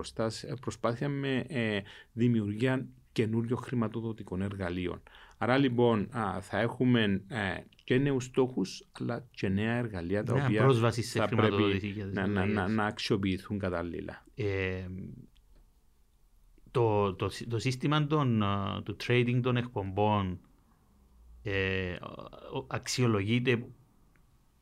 [0.61, 1.81] προσπάθεια με ε,
[2.13, 5.03] δημιουργία καινούριων χρηματοδοτικών εργαλείων.
[5.39, 6.09] Άρα λοιπόν
[6.41, 7.23] θα έχουμε
[7.85, 10.67] και νέους στόχους, αλλά και νέα εργαλεία τα οποία
[11.03, 14.25] θα πρέπει να, να, να, να, αξιοποιηθούν κατάλληλα.
[14.35, 14.87] Ε,
[16.71, 18.45] το, το, το σύστημα των,
[18.85, 20.41] του trading των εκπομπών
[21.43, 21.97] ε,
[22.66, 23.64] αξιολογείται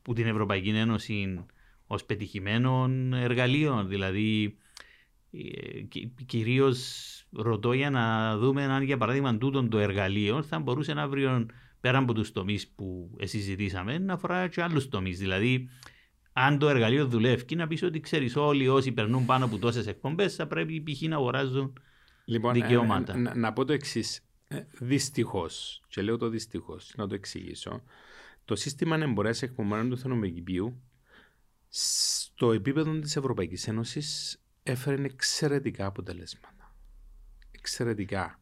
[0.01, 1.45] που την Ευρωπαϊκή Ένωση
[1.87, 3.87] ως πετυχημένων εργαλείων.
[3.87, 4.57] Δηλαδή,
[5.31, 5.81] ε,
[6.25, 11.45] κυρίως ρωτώ για να δούμε αν για παράδειγμα τούτον το εργαλείο θα μπορούσε να βρει
[11.79, 15.19] πέρα από τους τομείς που συζητήσαμε να αφορά και άλλους τομείς.
[15.19, 15.69] Δηλαδή,
[16.33, 20.35] αν το εργαλείο δουλεύει, να πεις ότι ξέρεις, όλοι όσοι περνούν πάνω από τόσες εκπομπές
[20.35, 21.01] θα πρέπει π.χ.
[21.01, 21.73] να αγοράζουν
[22.25, 23.13] λοιπόν, δικαιώματα.
[23.13, 24.25] Ε, να, να πω το εξής.
[24.51, 27.83] Ε, δυστυχώς, και λέω το δυστυχώς, να το εξηγήσω,
[28.45, 30.81] το σύστημα εμπορία εκπομπών του θερμοκηπίου
[31.69, 36.75] στο επίπεδο της Ευρωπαϊκής Ένωσης έφερε εξαιρετικά αποτελέσματα.
[37.51, 38.39] Εξαιρετικά.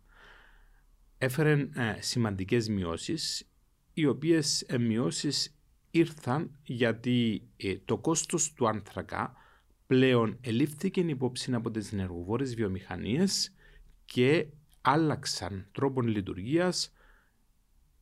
[1.17, 3.49] Έφερε ε, σημαντικές μειώσεις,
[3.93, 5.55] οι οποίες ε, μειώσεις
[5.91, 9.33] ήρθαν γιατί ε, το κόστος του άνθρακα
[9.87, 13.53] πλέον ελήφθηκε υπόψη από τις ενεργοβόρες βιομηχανίες
[14.05, 14.47] και
[14.91, 16.93] άλλαξαν τρόπον λειτουργίας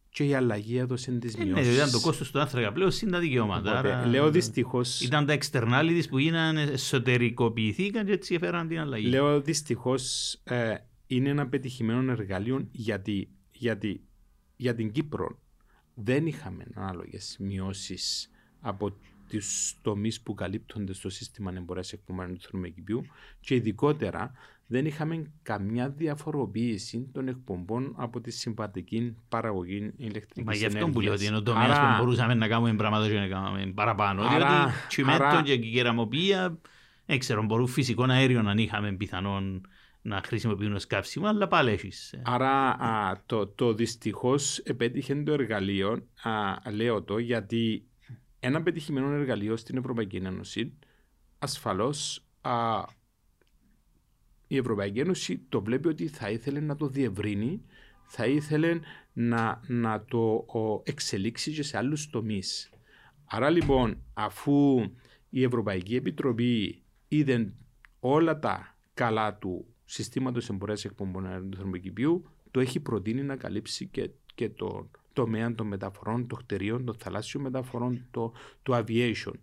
[0.09, 1.51] και η αλλαγή έδωσε τις μειώσει.
[1.51, 3.77] Ναι, ήταν το κόστος του άνθρακα πλέον συν τα δικαιώματα.
[3.77, 4.81] Άρα, λέω δυστυχώ.
[5.01, 9.07] Ήταν τα externalities που γίνανε, εσωτερικοποιηθήκαν και έτσι έφεραν την αλλαγή.
[9.07, 10.75] Λέω δυστυχώς ε,
[11.07, 14.01] είναι ένα πετυχημένο εργαλείο γιατί, γιατί
[14.55, 15.39] για την Κύπρο
[15.93, 18.29] δεν είχαμε ανάλογες μειώσεις
[18.59, 18.97] από
[19.29, 19.39] του
[19.81, 23.05] τομείς που καλύπτονται στο σύστημα εμπορία εκπομπών του θερμοκηπίου
[23.39, 24.31] και ειδικότερα
[24.67, 31.01] δεν είχαμε καμιά διαφοροποίηση των εκπομπών από τη συμβατική παραγωγή ηλεκτρικής Μα γι' αυτό που
[31.01, 34.21] λέω ότι είναι ο τομέας που μπορούσαμε να κάνουμε πράγματα και να κάνουμε παραπάνω.
[34.23, 36.57] Άρα, διότι τσιμέντο και κεραμοποιία,
[37.05, 39.67] δεν ξέρω, μπορούν φυσικό αέριο να είχαμε πιθανόν
[40.01, 42.13] να χρησιμοποιούν ως καύσιμο, αλλά πάλι έχεις.
[42.13, 42.21] Ε.
[42.25, 47.83] Άρα α, το, το δυστυχώς επέτυχε το εργαλείο, α, λέω το, γιατί
[48.39, 50.73] ένα πετυχημένο εργαλείο στην Ευρωπαϊκή Ένωση
[51.39, 52.27] ασφαλώς
[54.47, 57.61] η Ευρωπαϊκή Ένωση το βλέπει ότι θα ήθελε να το διευρύνει,
[58.05, 58.79] θα ήθελε
[59.13, 60.45] να, να το
[60.83, 62.69] εξελίξει και σε άλλους τομείς.
[63.25, 64.83] Άρα λοιπόν, αφού
[65.29, 67.53] η Ευρωπαϊκή Επιτροπή είδε
[67.99, 74.09] όλα τα καλά του συστήματος εμπορίας εκπομπών του θερμοκηπίου, το έχει προτείνει να καλύψει και,
[74.35, 79.33] και το τομέα των μεταφορών, των κτηρίων, των θαλάσσιων μεταφορών, το, το aviation.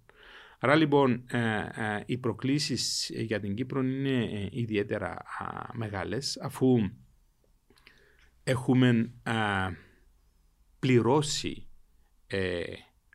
[0.64, 1.38] Άρα λοιπόν ε,
[1.74, 5.22] ε, οι προκλήσεις για την Κύπρο είναι ε, ιδιαίτερα
[5.72, 6.90] μεγάλες αφού
[8.44, 9.12] έχουμε
[10.78, 11.66] πληρώσει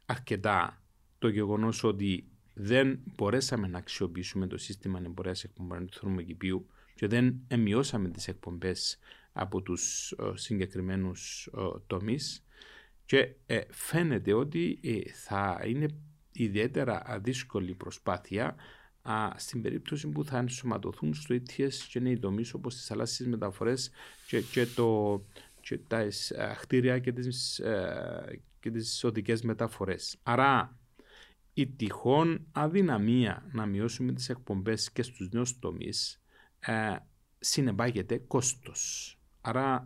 [0.05, 0.83] αρκετά
[1.19, 7.41] το γεγονός ότι δεν μπορέσαμε να αξιοποιήσουμε το σύστημα εμπορίας εκπομπών του θερμοκηπίου και δεν
[7.47, 8.99] εμειώσαμε τις εκπομπές
[9.31, 11.49] από τους συγκεκριμένους
[11.87, 12.43] τομείς
[13.09, 13.35] και
[13.69, 14.79] φαίνεται ότι
[15.13, 15.85] θα είναι
[16.31, 18.55] ιδιαίτερα δύσκολη προσπάθεια
[19.01, 23.91] α, στην περίπτωση που θα ενσωματωθούν στο ETS και νέοι τομείς όπως τις θαλάσσιες μεταφορές
[24.27, 25.21] και, και, το,
[25.61, 26.07] και τα
[26.55, 30.19] χτίρια και τις, ε, και τις οδικές μεταφορές.
[30.23, 30.77] Άρα
[31.53, 36.21] η τυχόν αδυναμία να μειώσουμε τις εκπομπές και στους νέους τομείς
[36.59, 36.95] ε,
[37.39, 39.13] συνεπάγεται κόστος.
[39.41, 39.85] Άρα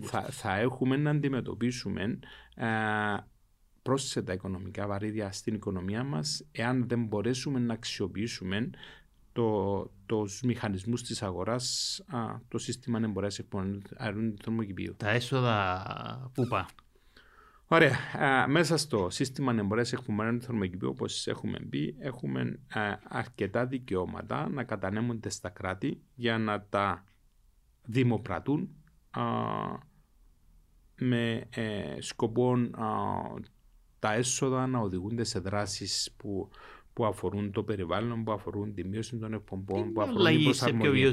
[0.00, 2.18] θα, θα έχουμε να αντιμετωπίσουμε
[2.54, 2.66] ε,
[3.82, 8.70] πρόσθετα οικονομικά βαρύδια στην οικονομία μας εάν δεν μπορέσουμε να αξιοποιήσουμε
[9.32, 12.18] το, τους μηχανισμούς της αγοράς, α,
[12.48, 14.94] το σύστημα εμπορίας εκπομπών αερούν του θερμοκηπίου.
[14.96, 16.66] Τα έσοδα πού πά.
[17.66, 17.96] Ωραία.
[18.18, 24.48] Α, μέσα στο σύστημα εμπορίας εκπομπών του θερμοκηπίου, όπως έχουμε πει, έχουμε α, αρκετά δικαιώματα
[24.48, 27.04] να κατανέμονται στα κράτη για να τα
[27.86, 28.68] δημοπρατούν
[30.98, 32.56] με ε, σκοπό
[33.98, 36.48] τα έσοδα να οδηγούνται σε δράσεις που,
[36.92, 41.12] που αφορούν το περιβάλλον, που αφορούν τη μείωση των εκπομπών, που αφορούν την προσαρμογή.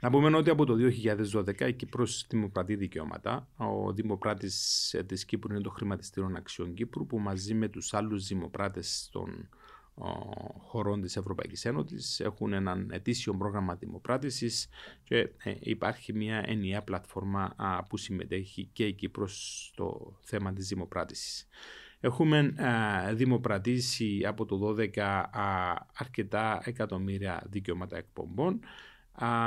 [0.00, 0.74] Να πούμε ότι από το
[1.32, 3.48] 2012 η Κύπρος δημοπρατεί δικαιώματα.
[3.56, 9.08] Ο δημοπράτης της Κύπρου είναι το Χρηματιστήριο Αξιών Κύπρου, που μαζί με τους άλλους δημοπράτες
[9.12, 9.48] των
[10.58, 14.68] χωρών της Ευρωπαϊκής Ένωσης έχουν έναν ετήσιο πρόγραμμα δημοπράτησης
[15.04, 17.54] και ε, υπάρχει μια ενιαία πλατφόρμα
[17.88, 21.48] που συμμετέχει και η Κύπρος στο θέμα της δημοπράτησης.
[22.00, 22.54] Έχουμε
[23.12, 25.22] δημοπρατήσει από το 12
[25.94, 28.60] αρκετά εκατομμύρια δικαιώματα εκπομπών.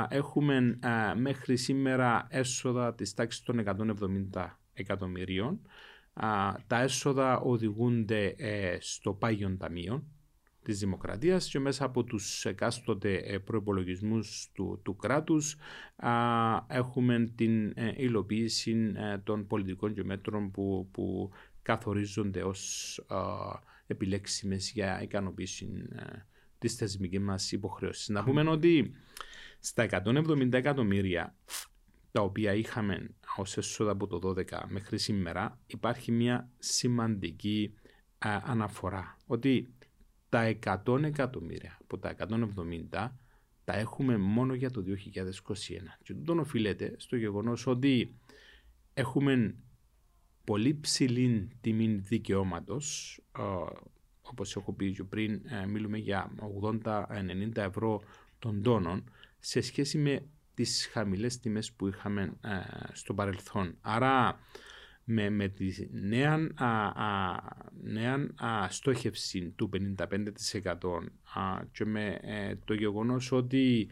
[0.08, 0.78] Έχουμε
[1.16, 3.58] μέχρι σήμερα έσοδα της τάξης των
[4.34, 5.60] 170 εκατομμυρίων.
[6.66, 10.04] Τα έσοδα οδηγούνται ε, στο πάγιον ταμείο
[10.66, 14.18] της Δημοκρατίας και μέσα από τους εκάστοτε ε, προπολογισμού
[14.52, 15.56] του, του κράτους
[16.66, 18.92] έχουμε την ε, υλοποίηση
[19.24, 21.30] των πολιτικών και μέτρων που, που
[21.62, 23.00] καθορίζονται ως
[23.86, 25.68] επιλέξιμες για ικανοποίηση
[26.58, 28.08] της θεσμικής μας υποχρέωσης.
[28.08, 28.92] Να πούμε ότι
[29.60, 31.34] στα 170 εκατομμύρια
[32.12, 37.74] τα οποία είχαμε ως έσοδα από το 12 μέχρι σήμερα υπάρχει μια σημαντική
[38.44, 39.74] αναφορά ότι
[40.28, 42.14] τα 100 εκατομμύρια από τα
[42.90, 43.10] 170
[43.64, 44.88] τα έχουμε μόνο για το 2021
[46.02, 48.14] και τον οφείλεται στο γεγονός ότι
[48.94, 49.54] έχουμε
[50.44, 53.18] πολύ ψηλή τιμή δικαιώματος.
[54.22, 58.02] Όπως έχω πει και πριν, ε, μιλούμε για 80-90 ευρώ
[58.38, 62.58] των τόνων σε σχέση με τις χαμηλές τιμές που είχαμε ε,
[62.92, 63.76] στο παρελθόν.
[63.80, 64.38] Άρα
[65.08, 67.36] με, με τη νέα, α,
[67.82, 68.28] νέα
[68.68, 70.28] στόχευση του 55%
[71.72, 73.88] και με ε, το γεγονός ότι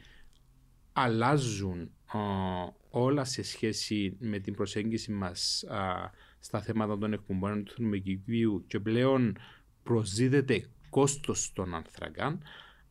[0.93, 1.91] αλλάζουν
[2.91, 5.65] όλα σε σχέση με την προσέγγιση μας
[6.39, 9.37] στα θέματα των εκπομπών του θερμοκηπίου και πλέον
[9.83, 12.43] προσδίδεται κόστος των ανθρακάν,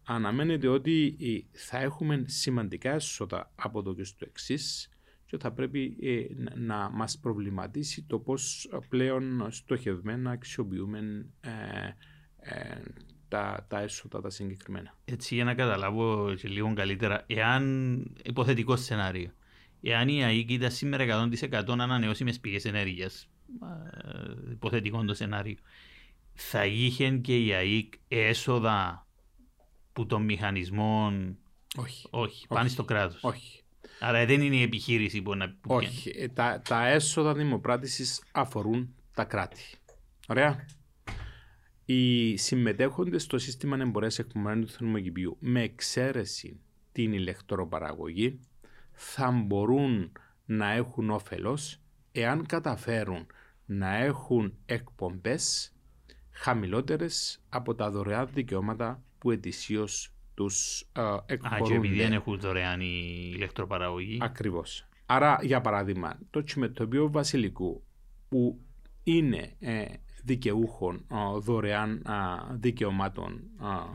[0.03, 4.89] αναμένεται ότι ε, θα έχουμε σημαντικά έσοδα από το και στο εξής
[5.33, 6.25] και θα πρέπει ε,
[6.55, 11.49] να μας προβληματίσει το πώς πλέον στοχευμένα αξιοποιούμε ε,
[12.37, 12.81] ε,
[13.27, 14.97] τα, τα έσοδα τα συγκεκριμένα.
[15.05, 19.31] Έτσι για να καταλάβω και λίγο καλύτερα, εάν υποθετικό σενάριο,
[19.81, 23.29] εάν η ΑΕΚ ήταν σήμερα 100% ανανεώσιμες πηγές ενέργειας,
[24.51, 25.57] υποθετικό το σενάριο,
[26.33, 29.07] θα είχε και η ΑΕΚ έσοδα
[29.93, 31.37] που των μηχανισμών;
[31.77, 32.07] Όχι.
[32.09, 33.62] Όχι, πάνε στο κράτος; Όχι.
[33.99, 35.55] Άρα δεν είναι η επιχείρηση που να.
[35.67, 36.11] Όχι.
[36.15, 39.61] Ε, τα, τα έσοδα δημοπράτησης αφορούν τα κράτη.
[40.27, 40.65] Ωραία.
[41.85, 46.59] Οι συμμετέχοντες στο σύστημα εμπορία εκπομπών του θερμοκηπίου, με εξαίρεση
[46.91, 48.39] την ηλεκτροπαραγωγή,
[48.91, 50.11] θα μπορούν
[50.45, 51.79] να έχουν όφελος
[52.11, 53.27] εάν καταφέρουν
[53.65, 55.73] να έχουν εκπομπές
[56.31, 59.31] χαμηλότερες από τα δωρεάν δικαιώματα που
[60.33, 60.85] ετησίω τους
[61.25, 61.63] εκπορούνται.
[61.63, 64.17] Α, και επειδή δεν έχουν δωρεάν η ηλεκτροπαραγωγή.
[64.21, 64.85] Ακριβώς.
[65.05, 67.83] Άρα, για παράδειγμα, το τσιμετωπίο βασιλικού
[68.29, 68.59] που
[69.03, 69.85] είναι ε,
[70.23, 71.05] δικαιούχων
[71.39, 72.05] δωρεάν
[72.51, 73.41] δικαιωμάτων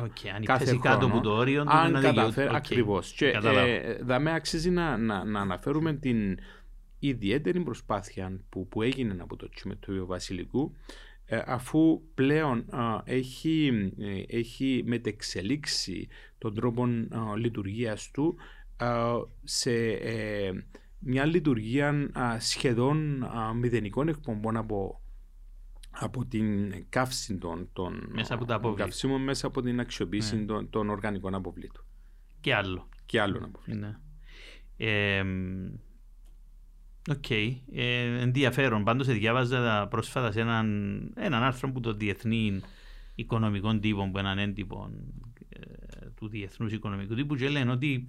[0.01, 0.81] okay, αν κάθε χρόνο.
[0.81, 2.55] κάτω από το όριο αν καταφέρει, okay.
[2.55, 3.13] ακριβώς.
[3.13, 6.39] Και ε, αξίζει να, να, να αναφέρουμε την
[6.99, 11.08] ιδιαίτερη προσπάθεια που, που έγινε από το τσιμετωπίο βασιλικού ε,
[11.47, 12.65] αφού πλέον
[13.05, 16.09] έχει, ε, έχει μετεξελίξει
[16.39, 16.87] τον τρόπο
[17.37, 18.37] λειτουργίας του
[19.45, 20.51] σε ε,
[20.99, 25.01] μια λειτουργία σχεδόν μηδενικών εκπομπών από,
[25.91, 30.45] από την καύση των, των μέσα από τα καυσίμων μέσα από την αξιοποίηση ναι.
[30.45, 31.85] των, των, οργανικών αποβλήτων.
[32.41, 32.89] Και άλλο.
[33.07, 33.81] Και άλλων αποβλήτων.
[33.81, 33.97] Ναι.
[34.77, 35.25] Ε,
[37.11, 37.25] OK.
[37.29, 37.57] Okay.
[37.73, 38.85] Ε, ενδιαφέρον.
[38.85, 40.67] Πάντως διάβαζα πρόσφατα σε έναν,
[41.17, 42.61] έναν άρθρο που το Διεθνή
[43.15, 44.91] Οικονομικών Τύπων, που έναν έντυπο
[45.49, 45.61] ε,
[46.17, 48.09] του Διεθνούς Οικονομικού Τύπου, και λένε ότι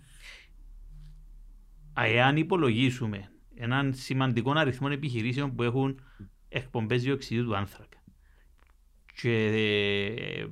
[1.94, 6.00] εάν υπολογίσουμε έναν σημαντικό αριθμό επιχειρήσεων που έχουν
[6.50, 7.98] εκπομπές διοξειδίου του άνθρακα
[9.22, 10.48] και ε,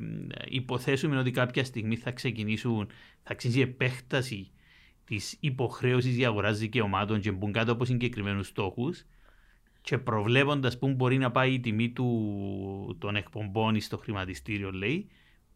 [0.48, 2.89] υποθέσουμε ότι κάποια στιγμή θα ξεκινήσουν,
[3.24, 4.52] θα ξεκινήσει επέκταση
[5.08, 9.05] της υποχρέωσης για αγοράς δικαιωμάτων και μπουν κάτω από συγκεκριμένους στόχους
[9.82, 15.08] και προβλέποντας πού μπορεί να πάει η τιμή του, των εκπομπών στο χρηματιστήριο, λέει,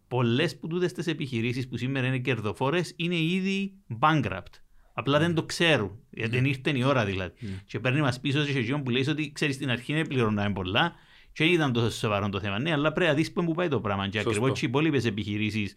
[0.07, 4.61] πολλές που τούτες τις επιχειρήσεις που σήμερα είναι κερδοφόρες είναι ήδη bankrupt.
[4.93, 5.99] Απλά δεν το ξέρουν.
[6.09, 7.33] Γιατί δεν ήρθε η ώρα δηλαδή.
[7.65, 10.93] Και παίρνει μας πίσω σε εκείνον που λέει ότι ξέρεις στην αρχή δεν πληρώναμε πολλά
[11.33, 12.59] και δεν ήταν τόσο σοβαρό το θέμα.
[12.59, 14.07] Ναι, αλλά πρέπει να δεις πού πάει το πράγμα.
[14.07, 15.75] Και ακριβώς οι υπόλοιπες επιχειρήσεις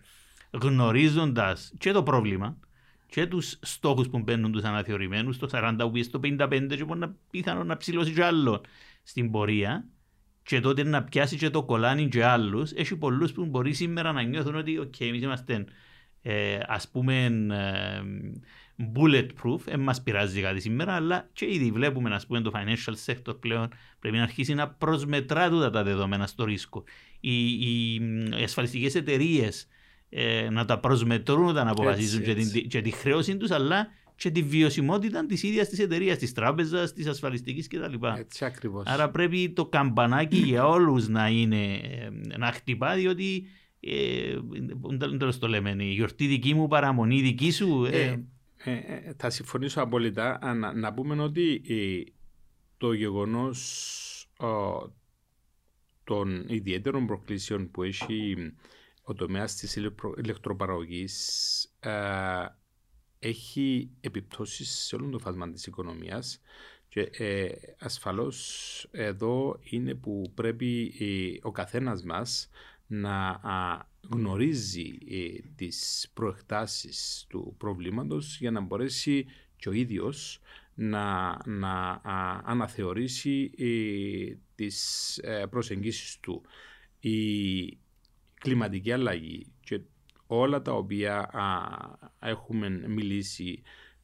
[0.51, 2.57] γνωρίζοντας και το πρόβλημα,
[3.15, 7.17] και τους στόχους που μπαίνουν τους αναθεωρημένους, το 40 που στο 55 και μπορεί να
[7.31, 8.61] πιθανό να ψηλώσει κι άλλο
[9.03, 9.85] στην πορεία
[10.43, 12.73] και τότε να πιάσει και το κολάνι και άλλους.
[12.73, 15.65] Έχει πολλούς που μπορεί σήμερα να νιώθουν ότι okay, εμείς είμαστε
[16.23, 18.03] ε, ας πούμε ε,
[18.95, 23.41] bulletproof, δεν μας πειράζει κάτι σήμερα, αλλά και ήδη βλέπουμε να πούμε το financial sector
[23.41, 26.85] πλέον πρέπει να αρχίσει να προσμετρά τούτα τα δεδομένα στο ρίσκο.
[27.21, 27.95] Οι, οι,
[28.39, 29.67] οι ασφαλιστικές εταιρείες
[30.17, 32.51] ε, να τα προσμετρούν όταν αποφασίζουν έτσι, έτσι.
[32.51, 36.33] Και, την, και τη χρέωση τους, αλλά και τη βιωσιμότητα της ίδιας της εταιρείας, της
[36.33, 38.07] τράπεζας, της ασφαλιστικής κτλ.
[38.19, 38.87] Έτσι ακριβώς.
[38.87, 41.81] Άρα πρέπει το καμπανάκι για όλους να είναι
[42.39, 43.47] να χτυπά, διότι
[43.81, 44.39] ε,
[45.19, 47.85] τέλος το λέμε, η γιορτή δική μου, παραμονή δική σου.
[47.85, 50.55] Ε, ε, ε, ε θα συμφωνήσω απόλυτα.
[50.55, 51.62] Να, να πούμε ότι
[52.77, 54.29] το γεγονός
[56.05, 58.37] των ιδιαίτερων προκλήσεων που έχει
[59.05, 59.77] ο τομέας της
[60.17, 61.15] ηλεκτροπαραγωγής
[63.19, 66.41] έχει επιπτώσεις σε όλο το φάσμα της οικονομίας
[66.89, 67.49] και ε,
[67.79, 72.49] ασφαλώς εδώ είναι που πρέπει ε, ο καθένας μας
[72.87, 73.41] να
[74.11, 79.27] γνωρίζει ε, τις προεκτάσεις του προβλήματος για να μπορέσει
[79.57, 80.41] και ο ίδιος
[80.75, 82.01] να, να
[82.45, 86.43] αναθεωρήσει ε, τις προσεγγίσεις του.
[87.01, 87.79] Η
[88.45, 89.81] κλιματική αλλαγή και
[90.27, 93.63] όλα τα οποία α, έχουμε μιλήσει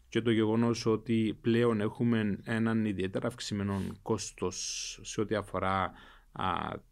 [0.08, 5.92] και το γεγονός ότι πλέον έχουμε έναν ιδιαίτερα αυξημένο κόστος σε ό,τι αφορά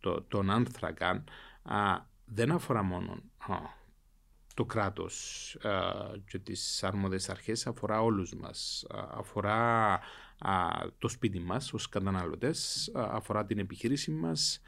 [0.01, 1.25] το, τον άνθρακα
[2.25, 3.23] δεν αφορά μόνο
[4.55, 5.57] το κράτος
[6.27, 8.87] και τις αρμόδιες αρχές, αφορά όλους μας.
[9.11, 10.01] αφορά
[10.99, 14.61] το σπίτι μας ως καταναλωτές, αφορά την επιχείρηση μας,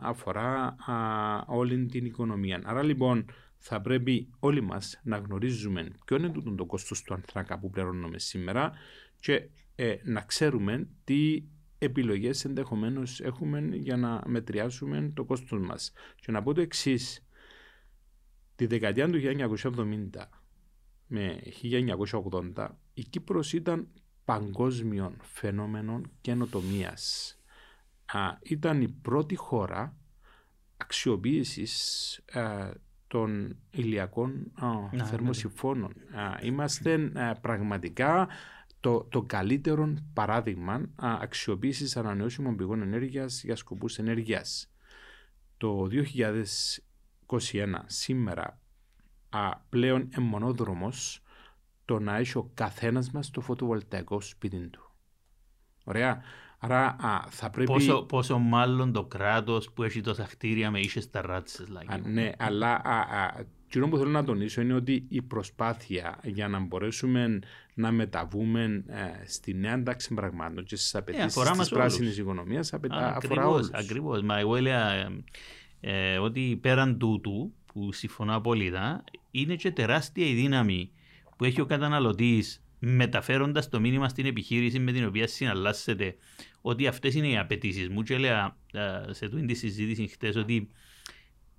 [0.00, 0.76] αφορά
[1.46, 2.60] όλη την οικονομία.
[2.64, 3.24] Άρα λοιπόν
[3.58, 8.18] θα πρέπει όλοι μας να γνωρίζουμε ποιο είναι το, το κόστος του ανθράκα που πληρώνουμε
[8.18, 8.72] σήμερα
[9.20, 11.42] και ε, να ξέρουμε τι
[11.78, 15.92] επιλογές ενδεχομένως έχουμε για να μετριάσουμε το κόστος μας.
[16.20, 17.26] Και να πω το εξής.
[18.56, 20.08] Τη δεκαετία του 1970
[21.06, 21.40] με
[22.54, 23.88] 1980 η Κύπρος ήταν
[24.24, 26.00] παγκόσμιο φαινόμενο
[28.12, 28.38] καινοτομία.
[28.42, 29.96] Ήταν η πρώτη χώρα
[30.76, 32.20] αξιοποίησης
[33.06, 34.52] των ηλιακών
[34.90, 35.92] ναι, θερμοσυφώνων.
[36.42, 38.28] Είμαστε πραγματικά
[38.80, 44.70] το, το καλύτερο παράδειγμα αξιοποίησης ανανεώσιμων πηγών ενέργειας για σκοπούς ενέργειας.
[45.56, 45.88] Το
[47.26, 48.60] 2021 σήμερα
[49.68, 51.22] πλέον εμμονόδρομος
[51.84, 54.92] το να έχει ο καθένας μας το φωτοβολταϊκό σπίτι του.
[55.84, 56.22] Ωραία.
[56.58, 57.72] Άρα α, θα πρέπει...
[57.72, 61.68] Πόσο, πόσο μάλλον το κράτος που έχει τόσα κτίρια με ίσες ταράτσες.
[62.04, 62.82] ναι, αλλά
[63.68, 67.38] το που θέλω να τονίσω είναι ότι η προσπάθεια για να μπορέσουμε
[67.74, 73.48] να μεταβούμε ε, στη νέα τάξη πραγμάτων και στις απαιτήσεις ε, της πράσινης οικονομίας αφορά
[73.48, 73.70] όλους.
[73.72, 74.22] Ακριβώς.
[74.22, 75.24] Μα εγώ έλεγα ε,
[75.80, 80.90] ε, ότι πέραν τούτου, που συμφωνώ απόλυτα, είναι και τεράστια η δύναμη
[81.36, 86.16] που έχει ο καταναλωτής μεταφέροντας το μήνυμα στην επιχείρηση με την οποία συναλλάσσεται
[86.60, 88.02] ότι αυτές είναι οι απαιτήσεις μου.
[88.02, 88.56] Και έλεγα
[89.10, 90.70] σε αυτή τη συζήτηση χτες ότι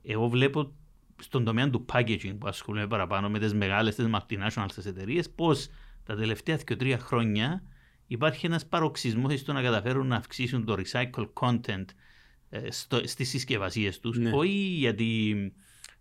[0.04, 0.74] εγώ βλέπω
[1.20, 5.52] στον τομέα του packaging που ασχολούμαι παραπάνω με τις μεγάλες, τις multinational εταιρείες, πώ
[6.04, 7.64] τα τελευταία και τρία χρόνια
[8.08, 11.86] υπάρχει ένας παροξισμός στο να καταφέρουν να αυξήσουν το recycle content
[12.50, 12.68] ε,
[13.04, 14.18] στις συσκευασίες τους.
[14.18, 14.32] Ναι.
[14.34, 15.34] Όχι γιατί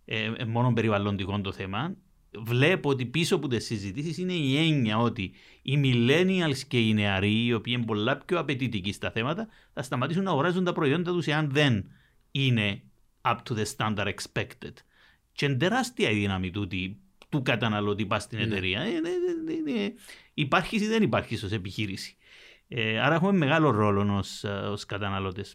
[0.05, 1.95] ε, ε, μόνο περιβαλλοντικό το θέμα,
[2.37, 7.45] βλέπω ότι πίσω από τις συζητήσεις είναι η έννοια ότι οι millennials και οι νεαροί,
[7.45, 11.27] οι οποίοι είναι πολλά πιο απαιτητικοί στα θέματα, θα σταματήσουν να αγοράζουν τα προϊόντα τους
[11.27, 11.85] εάν δεν
[12.31, 12.81] είναι
[13.21, 14.73] up to the standard expected.
[15.31, 16.67] Και είναι τεράστια η δύναμη του,
[17.29, 18.43] του καταναλωτή πας στην ναι.
[18.43, 18.81] εταιρεία.
[18.81, 19.93] Ε, ε, ε,
[20.33, 22.15] υπάρχει ή δεν υπάρχει ως επιχείρηση.
[23.01, 24.23] άρα έχουμε μεγάλο ρόλο
[24.71, 25.45] ως καταναλωτέ.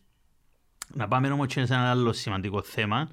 [0.95, 3.11] Να πάμε όμως σε ένα άλλο σημαντικό θέμα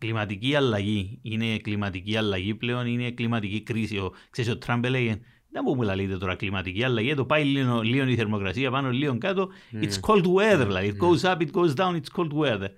[0.00, 1.18] κλιματική αλλαγή.
[1.22, 3.96] Είναι κλιματική αλλαγή πλέον, είναι κλιματική κρίση.
[3.96, 5.20] Ο, ξέρεις, ο Τραμπ έλεγε,
[5.50, 9.48] δεν μου μιλάτε τώρα κλιματική αλλαγή, το πάει λίγο, λίγο η θερμοκρασία πάνω, λίγο κάτω.
[9.70, 9.80] Ναι.
[9.82, 10.96] It's cold weather, δηλαδή.
[10.96, 12.68] It goes up, it goes down, it's cold weather.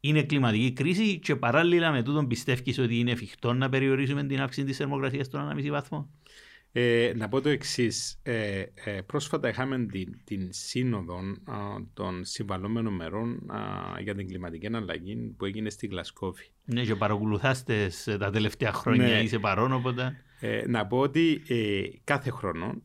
[0.00, 4.66] Είναι κλιματική κρίση και παράλληλα με τούτον πιστεύεις ότι είναι εφικτό να περιορίσουμε την αύξηση
[4.66, 6.10] της θερμοκρασίας στον 1,5 βαθμό.
[6.76, 8.18] Ε, να πω το εξής.
[8.22, 11.20] Ε, ε, πρόσφατα είχαμε την, την σύνοδο
[11.94, 13.46] των συμβαλόμενων μερών
[14.02, 16.46] για την κλιματική αλλαγή που έγινε στη Γλασκόφη.
[16.64, 19.22] Ναι, και παρακολουθάστε τα τελευταία χρόνια, ναι.
[19.22, 20.24] είσαι παρόν οπότε.
[20.40, 21.42] Ε, να πω ότι
[22.04, 22.82] κάθε χρόνο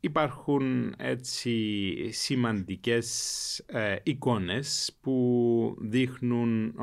[0.00, 3.64] υπάρχουν έτσι σημαντικές
[4.02, 6.74] εικόνες που δείχνουν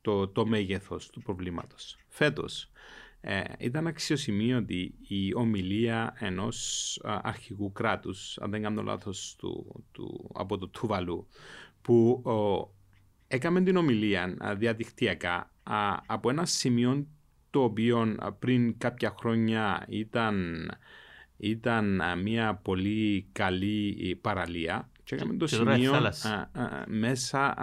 [0.00, 1.96] το, το μέγεθος του προβλήματος.
[2.08, 2.70] Φέτος
[3.20, 10.58] ε, ήταν αξιοσημείωτη η ομιλία ενός αρχηγού κράτους, αν δεν κάνω λάθος, του, του, από
[10.58, 11.28] το Τουβαλού,
[11.82, 12.68] που ο,
[13.26, 15.50] έκαμε την ομιλία διαδικτυακά
[16.06, 17.06] από ένα σημείο
[17.50, 20.68] το οποίο πριν κάποια χρόνια ήταν,
[21.36, 25.92] ήταν μια πολύ καλή παραλία και έκαμε το σημείο
[26.86, 27.54] μέσα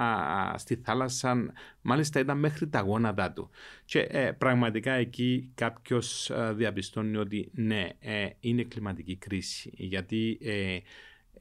[0.58, 3.50] στη θάλασσα, μάλιστα ήταν μέχρι τα γόνατά του.
[3.86, 9.72] Και ε, πραγματικά εκεί κάποιος διαπιστώνει ότι ναι, ε, είναι κλιματική κρίση.
[9.74, 10.78] Γιατί ε,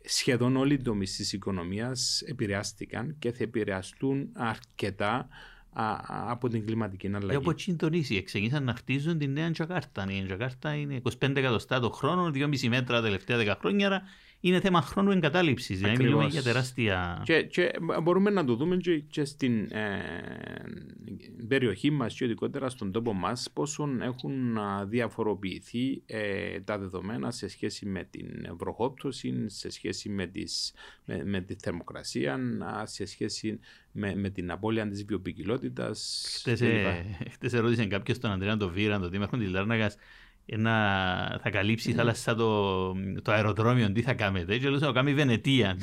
[0.04, 5.28] σχεδόν όλοι οι τομείς της οικονομίας επηρεάστηκαν και θα επηρεαστούν αρκετά
[6.28, 7.26] από την κλιματική αλλαγή.
[7.28, 10.06] Και από εκεί τονίσει, ξεκίνησαν να χτίζουν τη νέα Τζακάρτα.
[10.10, 14.02] Η Τζακάρτα είναι 25 εκατοστά το χρόνο, 2,5 μέτρα τα τελευταία 10 χρόνια,
[14.44, 15.78] είναι θέμα χρόνου εγκατάλειψης.
[15.78, 17.22] Δηλαδή, μιλούμε για τεράστια.
[17.24, 17.72] Και, και
[18.02, 20.02] μπορούμε να το δούμε και, και στην ε,
[21.48, 27.86] περιοχή μας, και ειδικότερα στον τόπο μας, πόσο έχουν διαφοροποιηθεί ε, τα δεδομένα σε σχέση
[27.86, 30.72] με την βροχόπτωση, σε σχέση με, τις,
[31.04, 32.40] με, με τη θερμοκρασία,
[32.82, 33.58] σε σχέση
[33.92, 36.26] με, με την απώλεια της βιοπικιλότητας.
[37.30, 39.96] Χθε ερώτησε κάποιος τον Αντρέα τον Βίραν, τον Δήμαρχο τη Λάρναγας,
[40.46, 40.72] να
[41.42, 44.58] θα καλύψει η θάλασσα το, το αεροδρόμιο, τι θα κάνετε.
[44.58, 45.76] Και λέω, θα κάνει Βενετία.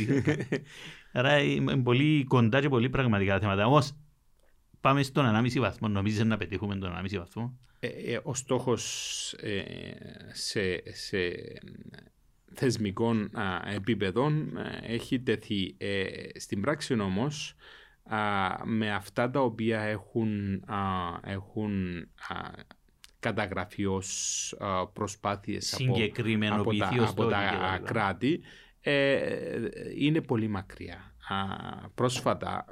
[1.12, 3.66] Άρα είναι πολύ κοντά και πολύ πραγματικά τα θέματα.
[3.66, 3.91] Όμως
[4.82, 5.88] πάμε στον 1,5 βαθμό.
[5.88, 9.64] Νομίζεις να πετύχουμε τον 1,5 βαθμό; Ε, ε, ο στόχος ε,
[10.32, 11.18] σε, σε
[12.53, 15.76] θεσμικών α, επίπεδων έχει τεθεί.
[15.78, 16.03] Ε,
[16.39, 17.55] στην πράξη όμως,
[18.66, 20.64] με αυτά τα οποία έχουν,
[21.24, 22.07] έχουν
[23.20, 24.55] καταγραφεί ως
[24.93, 28.41] προσπάθειες από, από, τα, από τα κράτη
[28.82, 31.13] ε, είναι πολύ μακριά.
[31.95, 32.65] πρόσφατα,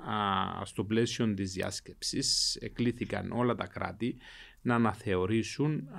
[0.63, 4.17] στο πλαίσιο της διάσκεψης, εκλήθηκαν όλα τα κράτη
[4.61, 5.89] να αναθεωρήσουν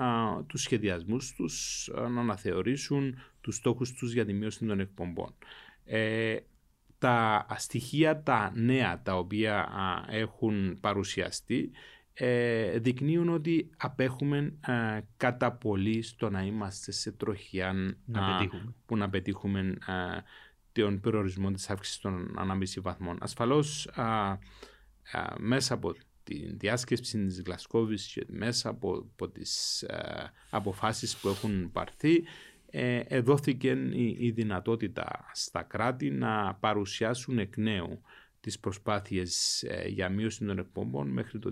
[0.46, 5.34] τους σχεδιασμούς τους, να αναθεωρήσουν τους στόχους τους για τη μείωση των εκπομπών.
[5.84, 6.36] Ε,
[6.98, 9.68] τα στοιχεία τα νέα τα οποία
[10.10, 11.70] έχουν παρουσιαστεί
[12.20, 18.48] ε, δεικνύουν ότι απέχουμε ε, κατά πολύ στο να είμαστε σε τροχιά να
[18.86, 20.20] που να πετύχουμε ε,
[20.72, 23.18] τον περιορισμό της αύξησης των ανάμιση βαθμών.
[23.20, 23.88] Ασφαλώς
[25.38, 25.94] μέσα από
[26.24, 29.84] τη διάσκεψη της Γλασκόβης και μέσα από, από τις
[30.50, 32.22] αποφάσεις που έχουν πάρθει
[32.70, 38.02] ε, δόθηκε η, η δυνατότητα στα κράτη να παρουσιάσουν εκ νέου
[38.48, 41.50] τις προσπάθειες ε, για μείωση των εκπομπών μέχρι το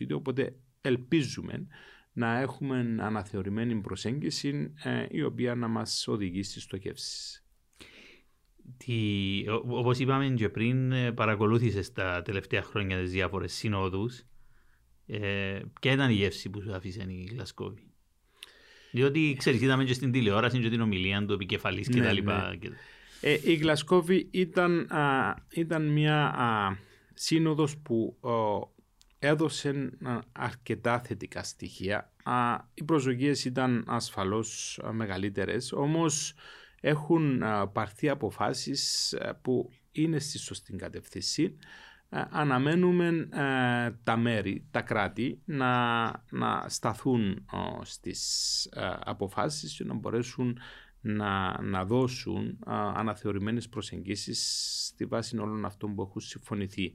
[0.00, 0.06] 2020.
[0.14, 1.66] Οπότε ελπίζουμε
[2.12, 7.42] να έχουμε αναθεωρημένη προσέγγιση ε, η οποία να μας οδηγεί στις στοχεύσεις.
[8.76, 8.94] Τι,
[9.68, 14.22] όπως είπαμε και πριν, ε, παρακολούθησες τα τελευταία χρόνια τις διάφορες συνόδους.
[15.06, 17.82] Ε, ποια ήταν η γεύση που σου άφησε η Γλασκόβη;
[18.92, 22.22] Διότι ξέρεις, είδαμε και στην τηλεόραση και την ομιλία του επικεφαλής ναι, κτλ.
[22.22, 22.58] Ναι.
[23.20, 24.90] Ε, η Γλασκόβη ήταν,
[25.50, 26.76] ήταν μια α,
[27.14, 28.16] σύνοδος που
[29.18, 29.90] έδωσε
[30.32, 32.12] αρκετά θετικά στοιχεία.
[32.74, 36.34] οι προσδοκίες ήταν ασφαλώς μεγαλύτερες, όμως
[36.80, 37.42] έχουν
[37.72, 41.56] πάρθει αποφάσεις που είναι στη σωστή κατευθύνση.
[42.10, 43.28] Αναμένουμε
[44.04, 47.46] τα μέρη, τα κράτη να, να σταθούν
[47.82, 48.68] στις
[49.00, 50.58] αποφάσεις και να μπορέσουν
[51.00, 56.94] να, να δώσουν α, αναθεωρημένες προσεγγίσεις στη βάση όλων αυτών που έχουν συμφωνηθεί.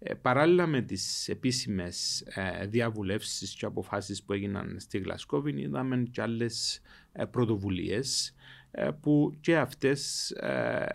[0.00, 6.22] Ε, παράλληλα με τις επίσημες ε, διαβουλεύσεις και αποφάσεις που έγιναν στη Γλασκόβη είδαμε και
[6.22, 6.80] άλλες
[7.12, 8.34] ε, πρωτοβουλίες
[8.70, 10.86] ε, που και αυτές ε,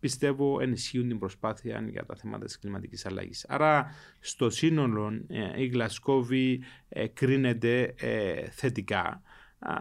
[0.00, 3.46] πιστεύω ενισχύουν την προσπάθεια για τα θέματα της κλιματικής αλλαγής.
[3.48, 3.90] Άρα
[4.20, 5.20] στο σύνολο
[5.56, 6.60] η Γλασκόβη
[7.12, 7.94] κρίνεται
[8.50, 9.22] θετικά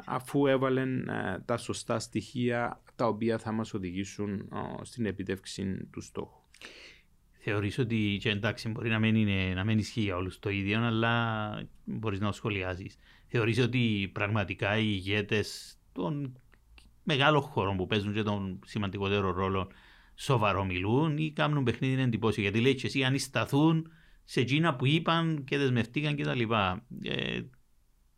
[0.05, 4.49] αφού έβαλαν ε, τα σωστά στοιχεία τα οποία θα μας οδηγήσουν
[4.81, 6.41] στην επιτεύξη του στόχου.
[7.39, 10.85] Θεωρείς ότι και εντάξει μπορεί να μην, είναι, να μην ισχύει για όλους το ίδιο
[10.85, 12.97] αλλά μπορείς να το σχολιάζεις.
[13.27, 16.39] Θεωρείς ότι πραγματικά οι ηγέτες των
[17.03, 19.71] μεγάλων χωρών που παίζουν και τον σημαντικότερο ρόλο
[20.15, 22.41] σοβαρό μιλούν ή κάνουν παιχνίδι εντυπώσει.
[22.41, 23.91] Γιατί λέει και εσύ αν σταθούν
[24.23, 26.41] σε εκείνα που είπαν και δεσμευτήκαν κτλ.
[27.03, 27.41] Ε,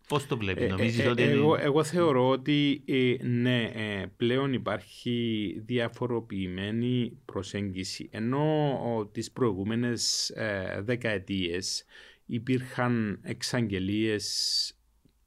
[0.10, 1.24] Πώς το βλέπεις, ε, νομίζεις ε, ότι.
[1.24, 3.72] Εγώ, εγώ θεωρώ ότι ε, ναι,
[4.18, 8.10] πλέον υπάρχει διαφοροποιημένη προσέγγιση.
[8.12, 10.34] Ενώ τις προηγούμενες
[10.80, 11.86] δεκαετίες
[12.26, 14.74] υπήρχαν εξαγγελίες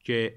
[0.03, 0.33] και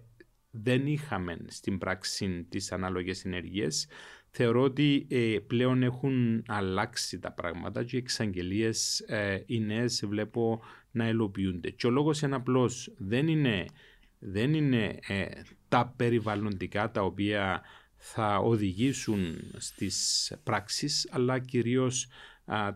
[0.52, 3.88] δεν είχαμε στην πράξη τις ανάλογες ενεργείες,
[4.30, 5.08] θεωρώ ότι
[5.48, 11.70] πλέον έχουν αλλάξει τα πράγματα και οι εξαγγελίες ε, οι νέες βλέπω να ελοποιούνται.
[11.70, 13.66] Και ο λόγος είναι απλός, δεν είναι
[14.28, 15.26] δεν είναι ε,
[15.68, 17.62] τα περιβαλλοντικά τα οποία
[17.96, 22.08] θα οδηγήσουν στις πράξεις, αλλά κυρίως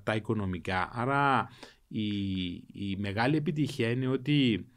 [0.04, 0.89] τα οικονομικά.
[0.93, 1.50] Άρα
[1.88, 2.06] η,
[2.74, 4.68] η μεγάλη επιτυχία είναι ότι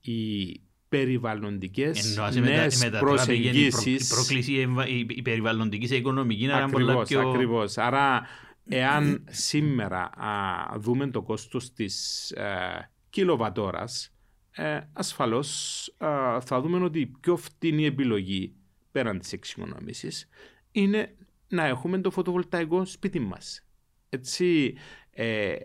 [0.00, 4.08] οι περιβαλλοντικές Ενώ ας μετα- νέες μετά τώρα πηγαίνει η προ- Η προσεγγίσεις.
[4.14, 7.28] πρόκληση η εμβα- η η περιβαλλοντική σε οικονομική είναι πολλά Ακριβώς, πιο...
[7.30, 7.78] ακριβώς.
[7.78, 8.22] Άρα,
[8.68, 14.13] εάν σήμερα α, δούμε το κόστος της ε, κιλοβατόρας,
[14.56, 18.54] ε, ασφαλώς α, θα δούμε ότι η πιο φτηνή επιλογή
[18.92, 20.28] πέραν της εξοικονόμησης
[20.72, 21.16] είναι
[21.48, 23.66] να έχουμε το φωτοβολταϊκό σπίτι μας.
[24.08, 24.74] Έτσι,
[25.10, 25.56] ε,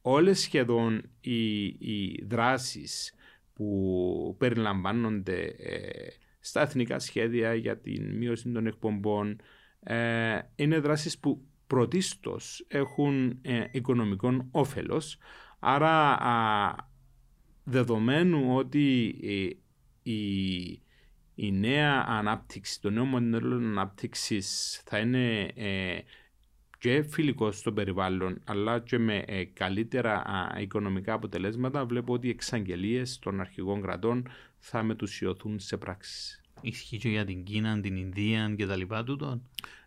[0.00, 3.14] όλες σχεδόν οι, οι δράσεις
[3.52, 6.08] που περιλαμβάνονται ε,
[6.40, 9.40] στα εθνικά σχέδια για την μείωση των εκπομπών
[9.80, 15.18] ε, είναι δράσεις που πρωτίστως έχουν ε, οικονομικό όφελος.
[15.58, 16.74] Άρα, α,
[17.64, 19.56] δεδομένου ότι ε,
[20.10, 20.66] η,
[21.34, 25.98] η νέα ανάπτυξη, το νέο μοντέλο ανάπτυξης θα είναι ε,
[26.78, 32.30] και φιλικό στο περιβάλλον, αλλά και με ε, καλύτερα α, οικονομικά αποτελέσματα, βλέπω ότι οι
[32.30, 36.40] εξαγγελίες των αρχηγών κρατών θα μετουσιωθούν σε πράξεις.
[36.60, 39.42] Ισχύει και για την Κίνα, την Ινδία και τα λοιπά τούτο;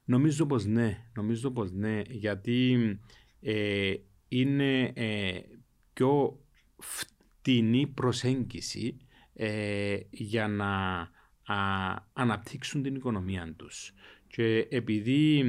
[0.05, 2.99] Νομίζω πως ναι, νομίζω πως ναι, γιατί
[3.41, 3.93] ε,
[4.27, 5.39] είναι ε,
[5.93, 6.39] πιο
[7.45, 8.97] φτηνή προσέγγιση
[9.33, 10.65] ε, για να
[11.45, 11.55] α,
[12.13, 13.93] αναπτύξουν την οικονομία τους.
[14.27, 15.39] Και επειδή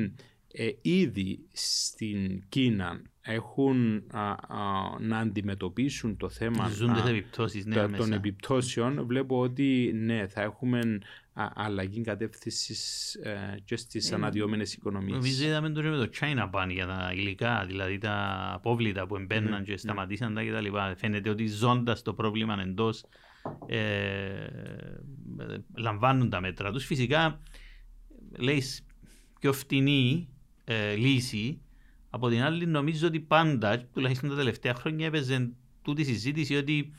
[0.53, 7.67] ε, ήδη στην Κίνα έχουν α, α, να αντιμετωπίσουν το θέμα Ζουν α, τις επιπτώσεις
[7.67, 8.03] ναι, τα- μέσα.
[8.03, 10.85] των επιπτώσεων, βλέπω ότι ναι, θα έχουμε α,
[11.55, 13.17] αλλαγή κατεύθυνσης
[13.65, 15.13] και στις Ε, αναδυόμενες οικονομίες.
[15.13, 19.17] Νομίζω είδαμε το και με το China Ban για τα υλικά, δηλαδή τα απόβλητα που
[19.17, 19.77] εμπαίναν Ναι, και ναι.
[19.77, 20.67] σταματήσαν τα κτλ.
[20.97, 23.05] Φαίνεται ότι ζώντας το πρόβλημα εντός
[23.67, 24.47] ε,
[25.77, 26.85] λαμβάνουν τα μέτρα τους.
[26.85, 27.41] Φυσικά,
[28.39, 28.63] λέει
[29.41, 30.29] πιο φτηνή
[30.65, 31.61] ε, λύση.
[32.11, 35.51] Από την άλλη, νομίζω ότι πάντα, τουλάχιστον τα τελευταία χρόνια, έπαιζε
[35.83, 36.93] τούτη συζήτηση ότι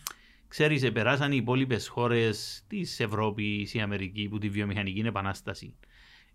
[0.47, 5.75] ξέρεις, περάσαν οι υπόλοιπες χώρες της Ευρώπης, η Αμερική, που τη βιομηχανική επανάσταση.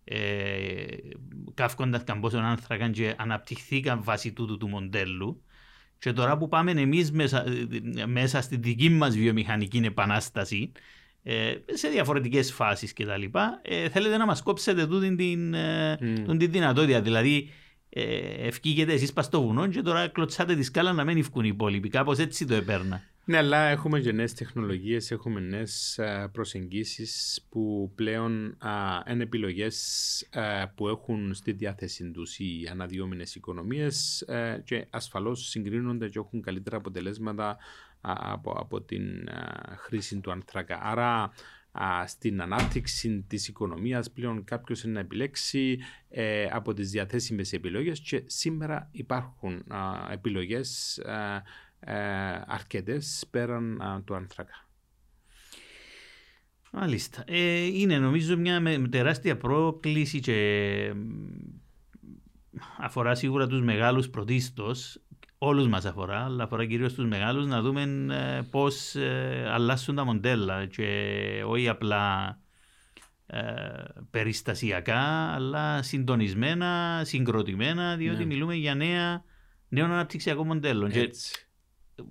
[0.05, 0.85] Ε,
[1.55, 5.43] καύκοντας καμπόσον άνθρακα και αναπτυχθήκαν βάσει τούτου του μοντέλου.
[5.99, 7.45] Και τώρα που πάμε εμείς μέσα,
[7.97, 10.73] ε, μέσα στη δική μας βιομηχανική επανάσταση,
[11.23, 15.99] ε, σε διαφορετικές φάσεις και τα λοιπά, ε, θέλετε να μας κόψετε τούτη την, ε,
[16.01, 16.25] Μμμ.
[16.25, 17.01] τούτη δυνατότητα.
[17.01, 17.51] Δηλαδή,
[17.89, 21.51] ε, ευκήγετε εσείς πας στο βουνό και τώρα κλωτσάτε τη σκάλα να μην ευκούν οι
[21.53, 21.89] υπόλοιποι.
[21.89, 23.03] Κάπως έτσι το έπαιρνα.
[23.25, 26.01] Ναι, αλλά έχουμε και νέες τεχνολογίες, έχουμε νέες
[26.33, 30.29] προσεγγίσεις που πλέον α, είναι επιλογές
[30.75, 34.25] που έχουν στη διάθεσή τους οι αναδυόμενες οικονομίες
[34.65, 37.49] και ασφαλώς συγκρίνονται και έχουν καλύτερα αποτελέσματα
[38.01, 40.79] α, από, από την α, χρήση του ανθράκα.
[40.83, 41.33] Άρα
[41.73, 48.01] α, στην ανάπτυξη της οικονομίας πλέον κάποιος είναι να επιλέξει ε, από τις διαθέσιμες επιλογές
[48.01, 51.01] και σήμερα υπάρχουν α, επιλογές
[51.87, 54.67] α, ε, αρκετές πέραν α, του ανθράκα.
[56.73, 57.25] Μάλιστα.
[57.27, 60.93] Ε, είναι νομίζω μια με- τεράστια πρόκληση και
[62.79, 65.01] αφορά σίγουρα τους μεγάλους πρωτίστως,
[65.39, 70.05] όλους μας αφορά, αλλά αφορά κυρίως τους μεγάλους, να δούμε ε, πώς ε, αλλάσουν τα
[70.05, 72.39] μοντέλα και όχι απλά
[73.27, 73.41] ε,
[74.11, 75.01] περιστασιακά,
[75.35, 78.25] αλλά συντονισμένα, συγκροτημένα, διότι Ναι.
[78.25, 79.25] μιλούμε για νέα,
[79.69, 80.89] νέο αναπτυξιακό μοντέλο.
[80.89, 81.47] Και Έτσι.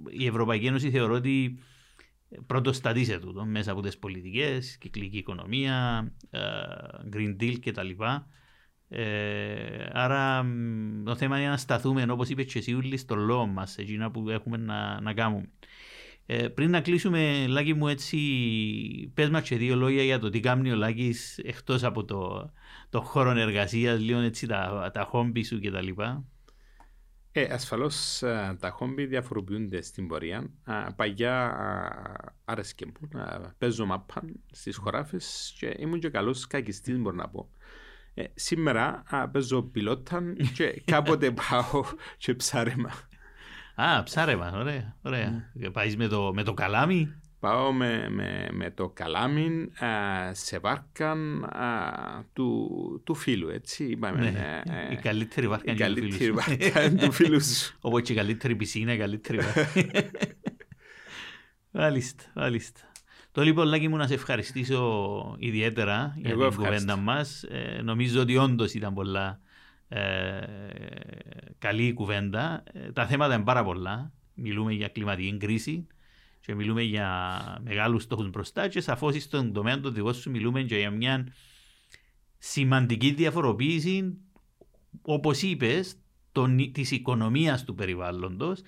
[0.10, 1.60] Η Ευρωπαϊκή Ένωση θεωρώ ότι
[2.46, 6.40] πρώτο στατεί σε τούτο μέσα από τις πολιτικές, κυκλική οικονομία, ε,
[7.14, 7.90] Green Deal κτλ.
[8.94, 13.46] Ε, άρα μ, το θέμα είναι να σταθούμε όπως είπες και εσύ Ούλης στο λόγο
[13.46, 15.50] μας, εκείνα που έχουμε να, να κάνουμε.
[16.26, 18.18] Ε, πριν να κλείσουμε, Λάκη μου, έτσι,
[19.14, 22.52] πες μας και δύο λόγια για το τι κάνει ο Λάκης εκτός από το,
[22.90, 25.88] το χώρο εργασίας, λίγο έτσι τα, τα χόμπι σου κτλ.
[27.34, 30.50] Ε, ασφαλώς α, τα χόμπι διαφοροποιούνται στην πορεία.
[30.64, 31.90] Α, παγιά α,
[32.46, 37.50] άρεσκε μου να παίζω μάπαν στις χωράφες και ήμουν και καλός κακιστής μπορώ να πω.
[38.14, 41.84] Ε, σήμερα α, παίζω πιλόταν και κάποτε πάω
[42.18, 42.92] και ψάρεμα.
[43.76, 44.96] Α, ψάρεμα, ωραία.
[45.02, 45.52] ωραία.
[45.54, 45.70] Ναι.
[45.70, 47.21] Πάεις με το, με το καλάμι.
[47.42, 49.88] Πάω με, με, με το καλάμι α,
[50.34, 51.70] σε βάρκαν α,
[52.34, 52.70] του,
[53.06, 53.84] του φίλου, έτσι.
[53.86, 56.50] Είπαμε, Ναι, ε, ε, η καλύτερη βάρκα η είναι τους καλύτερη φίλους σου.
[56.74, 57.78] βάρκα του φίλου σου.
[57.82, 59.68] Όπως και η καλύτερη πισίνα, η καλύτερη βάρκα.
[61.72, 62.80] Μάλιστα, μάλιστα.
[63.32, 66.98] Το λοιπόν, Λάκη μου, να σε ευχαριστήσω ιδιαίτερα για Εγώ την κουβέντα ευχαριστώ.
[66.98, 67.44] μας.
[67.44, 69.40] Ε, νομίζω ότι όντως ήταν πολλά
[69.88, 70.02] ε,
[71.60, 72.64] καλή η κουβέντα.
[72.74, 74.12] Ε, τα θέματα είναι πάρα πολλά.
[74.34, 75.88] Μιλούμε για κλιματική κρίση
[76.42, 80.78] και μιλούμε για μεγάλους στόχους μπροστά και σαφώς στον τομέα του δικό σου μιλούμε και
[80.78, 81.28] για μια
[82.38, 84.18] σημαντική διαφοροποίηση
[85.02, 85.96] όπως είπες
[86.32, 88.62] των, της οικονομίας του περιβάλλοντος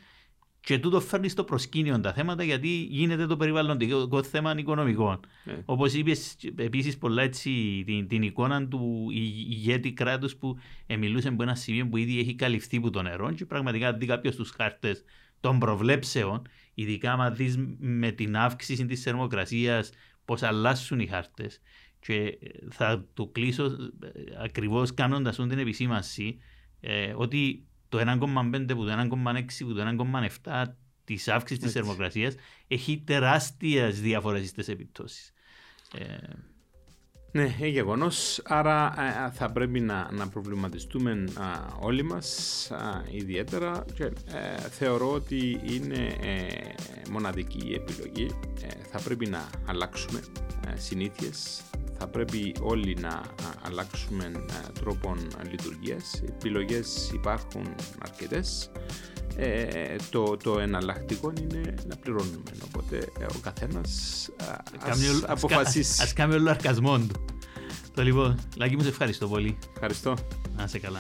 [0.60, 5.20] Και τούτο φέρνει στο προσκήνιο τα θέματα γιατί γίνεται το περιβαλλοντικό θέμα οικονομικό.
[5.44, 5.62] Ναι.
[5.66, 9.08] Όπως είπες επίσης πολλά έτσι την, την εικόνα του
[9.50, 10.58] ηγέτη κράτους που
[11.00, 13.32] μιλούσε από ένα σημείο που ήδη έχει καλυφθεί από το νερό.
[13.32, 15.04] Και πραγματικά δει κάποιος τους χάρτες
[15.40, 16.42] των προβλέψεων,
[16.74, 19.90] ειδικά αν δεις με την αύξηση της θερμοκρασίας
[20.26, 21.62] πώς αλλάσουν οι χάρτες.
[22.00, 22.38] Και
[22.70, 23.74] θα το κλείσω ε,
[24.44, 26.40] ακριβώς κάνοντας την επισήμανση
[26.80, 30.08] ε, ότι το 1,5 που το 1,6 που το
[30.44, 30.64] 1,7
[31.04, 32.36] της αύξησης της θερμοκρασίας
[32.68, 35.34] έχει τεράστιες διαφορές στις επιπτώσεις.
[35.98, 36.18] Ε,
[37.36, 38.42] ναι, είναι γεγονός.
[38.44, 38.94] Άρα
[39.28, 41.24] ε, θα πρέπει να, να προβληματιστούμε
[41.80, 42.70] όλοι μας
[43.12, 44.12] ιδιαίτερα και ε,
[44.70, 46.16] θεωρώ ότι είναι
[47.10, 48.36] μοναδική η επιλογή.
[48.92, 50.20] θα πρέπει να αλλάξουμε
[50.76, 51.62] συνήθειες,
[51.98, 53.22] θα πρέπει όλοι να
[53.62, 54.32] αλλάξουμε
[54.80, 55.18] τρόπον
[55.50, 56.14] λειτουργίας.
[56.14, 58.70] Οι επιλογές υπάρχουν αρκετές.
[59.36, 62.52] Ε, το, το εναλλακτικό είναι να πληρώνουμε.
[62.64, 64.30] Οπότε ε, ο καθένας
[64.80, 66.04] ας αποφασίσει.
[66.04, 67.26] Ας κάνει όλο αρκασμό του.
[67.94, 69.58] Το λοιπόν, Λάκη μου σε ευχαριστώ πολύ.
[69.74, 70.16] Ευχαριστώ.
[70.56, 71.00] Να είσαι καλά.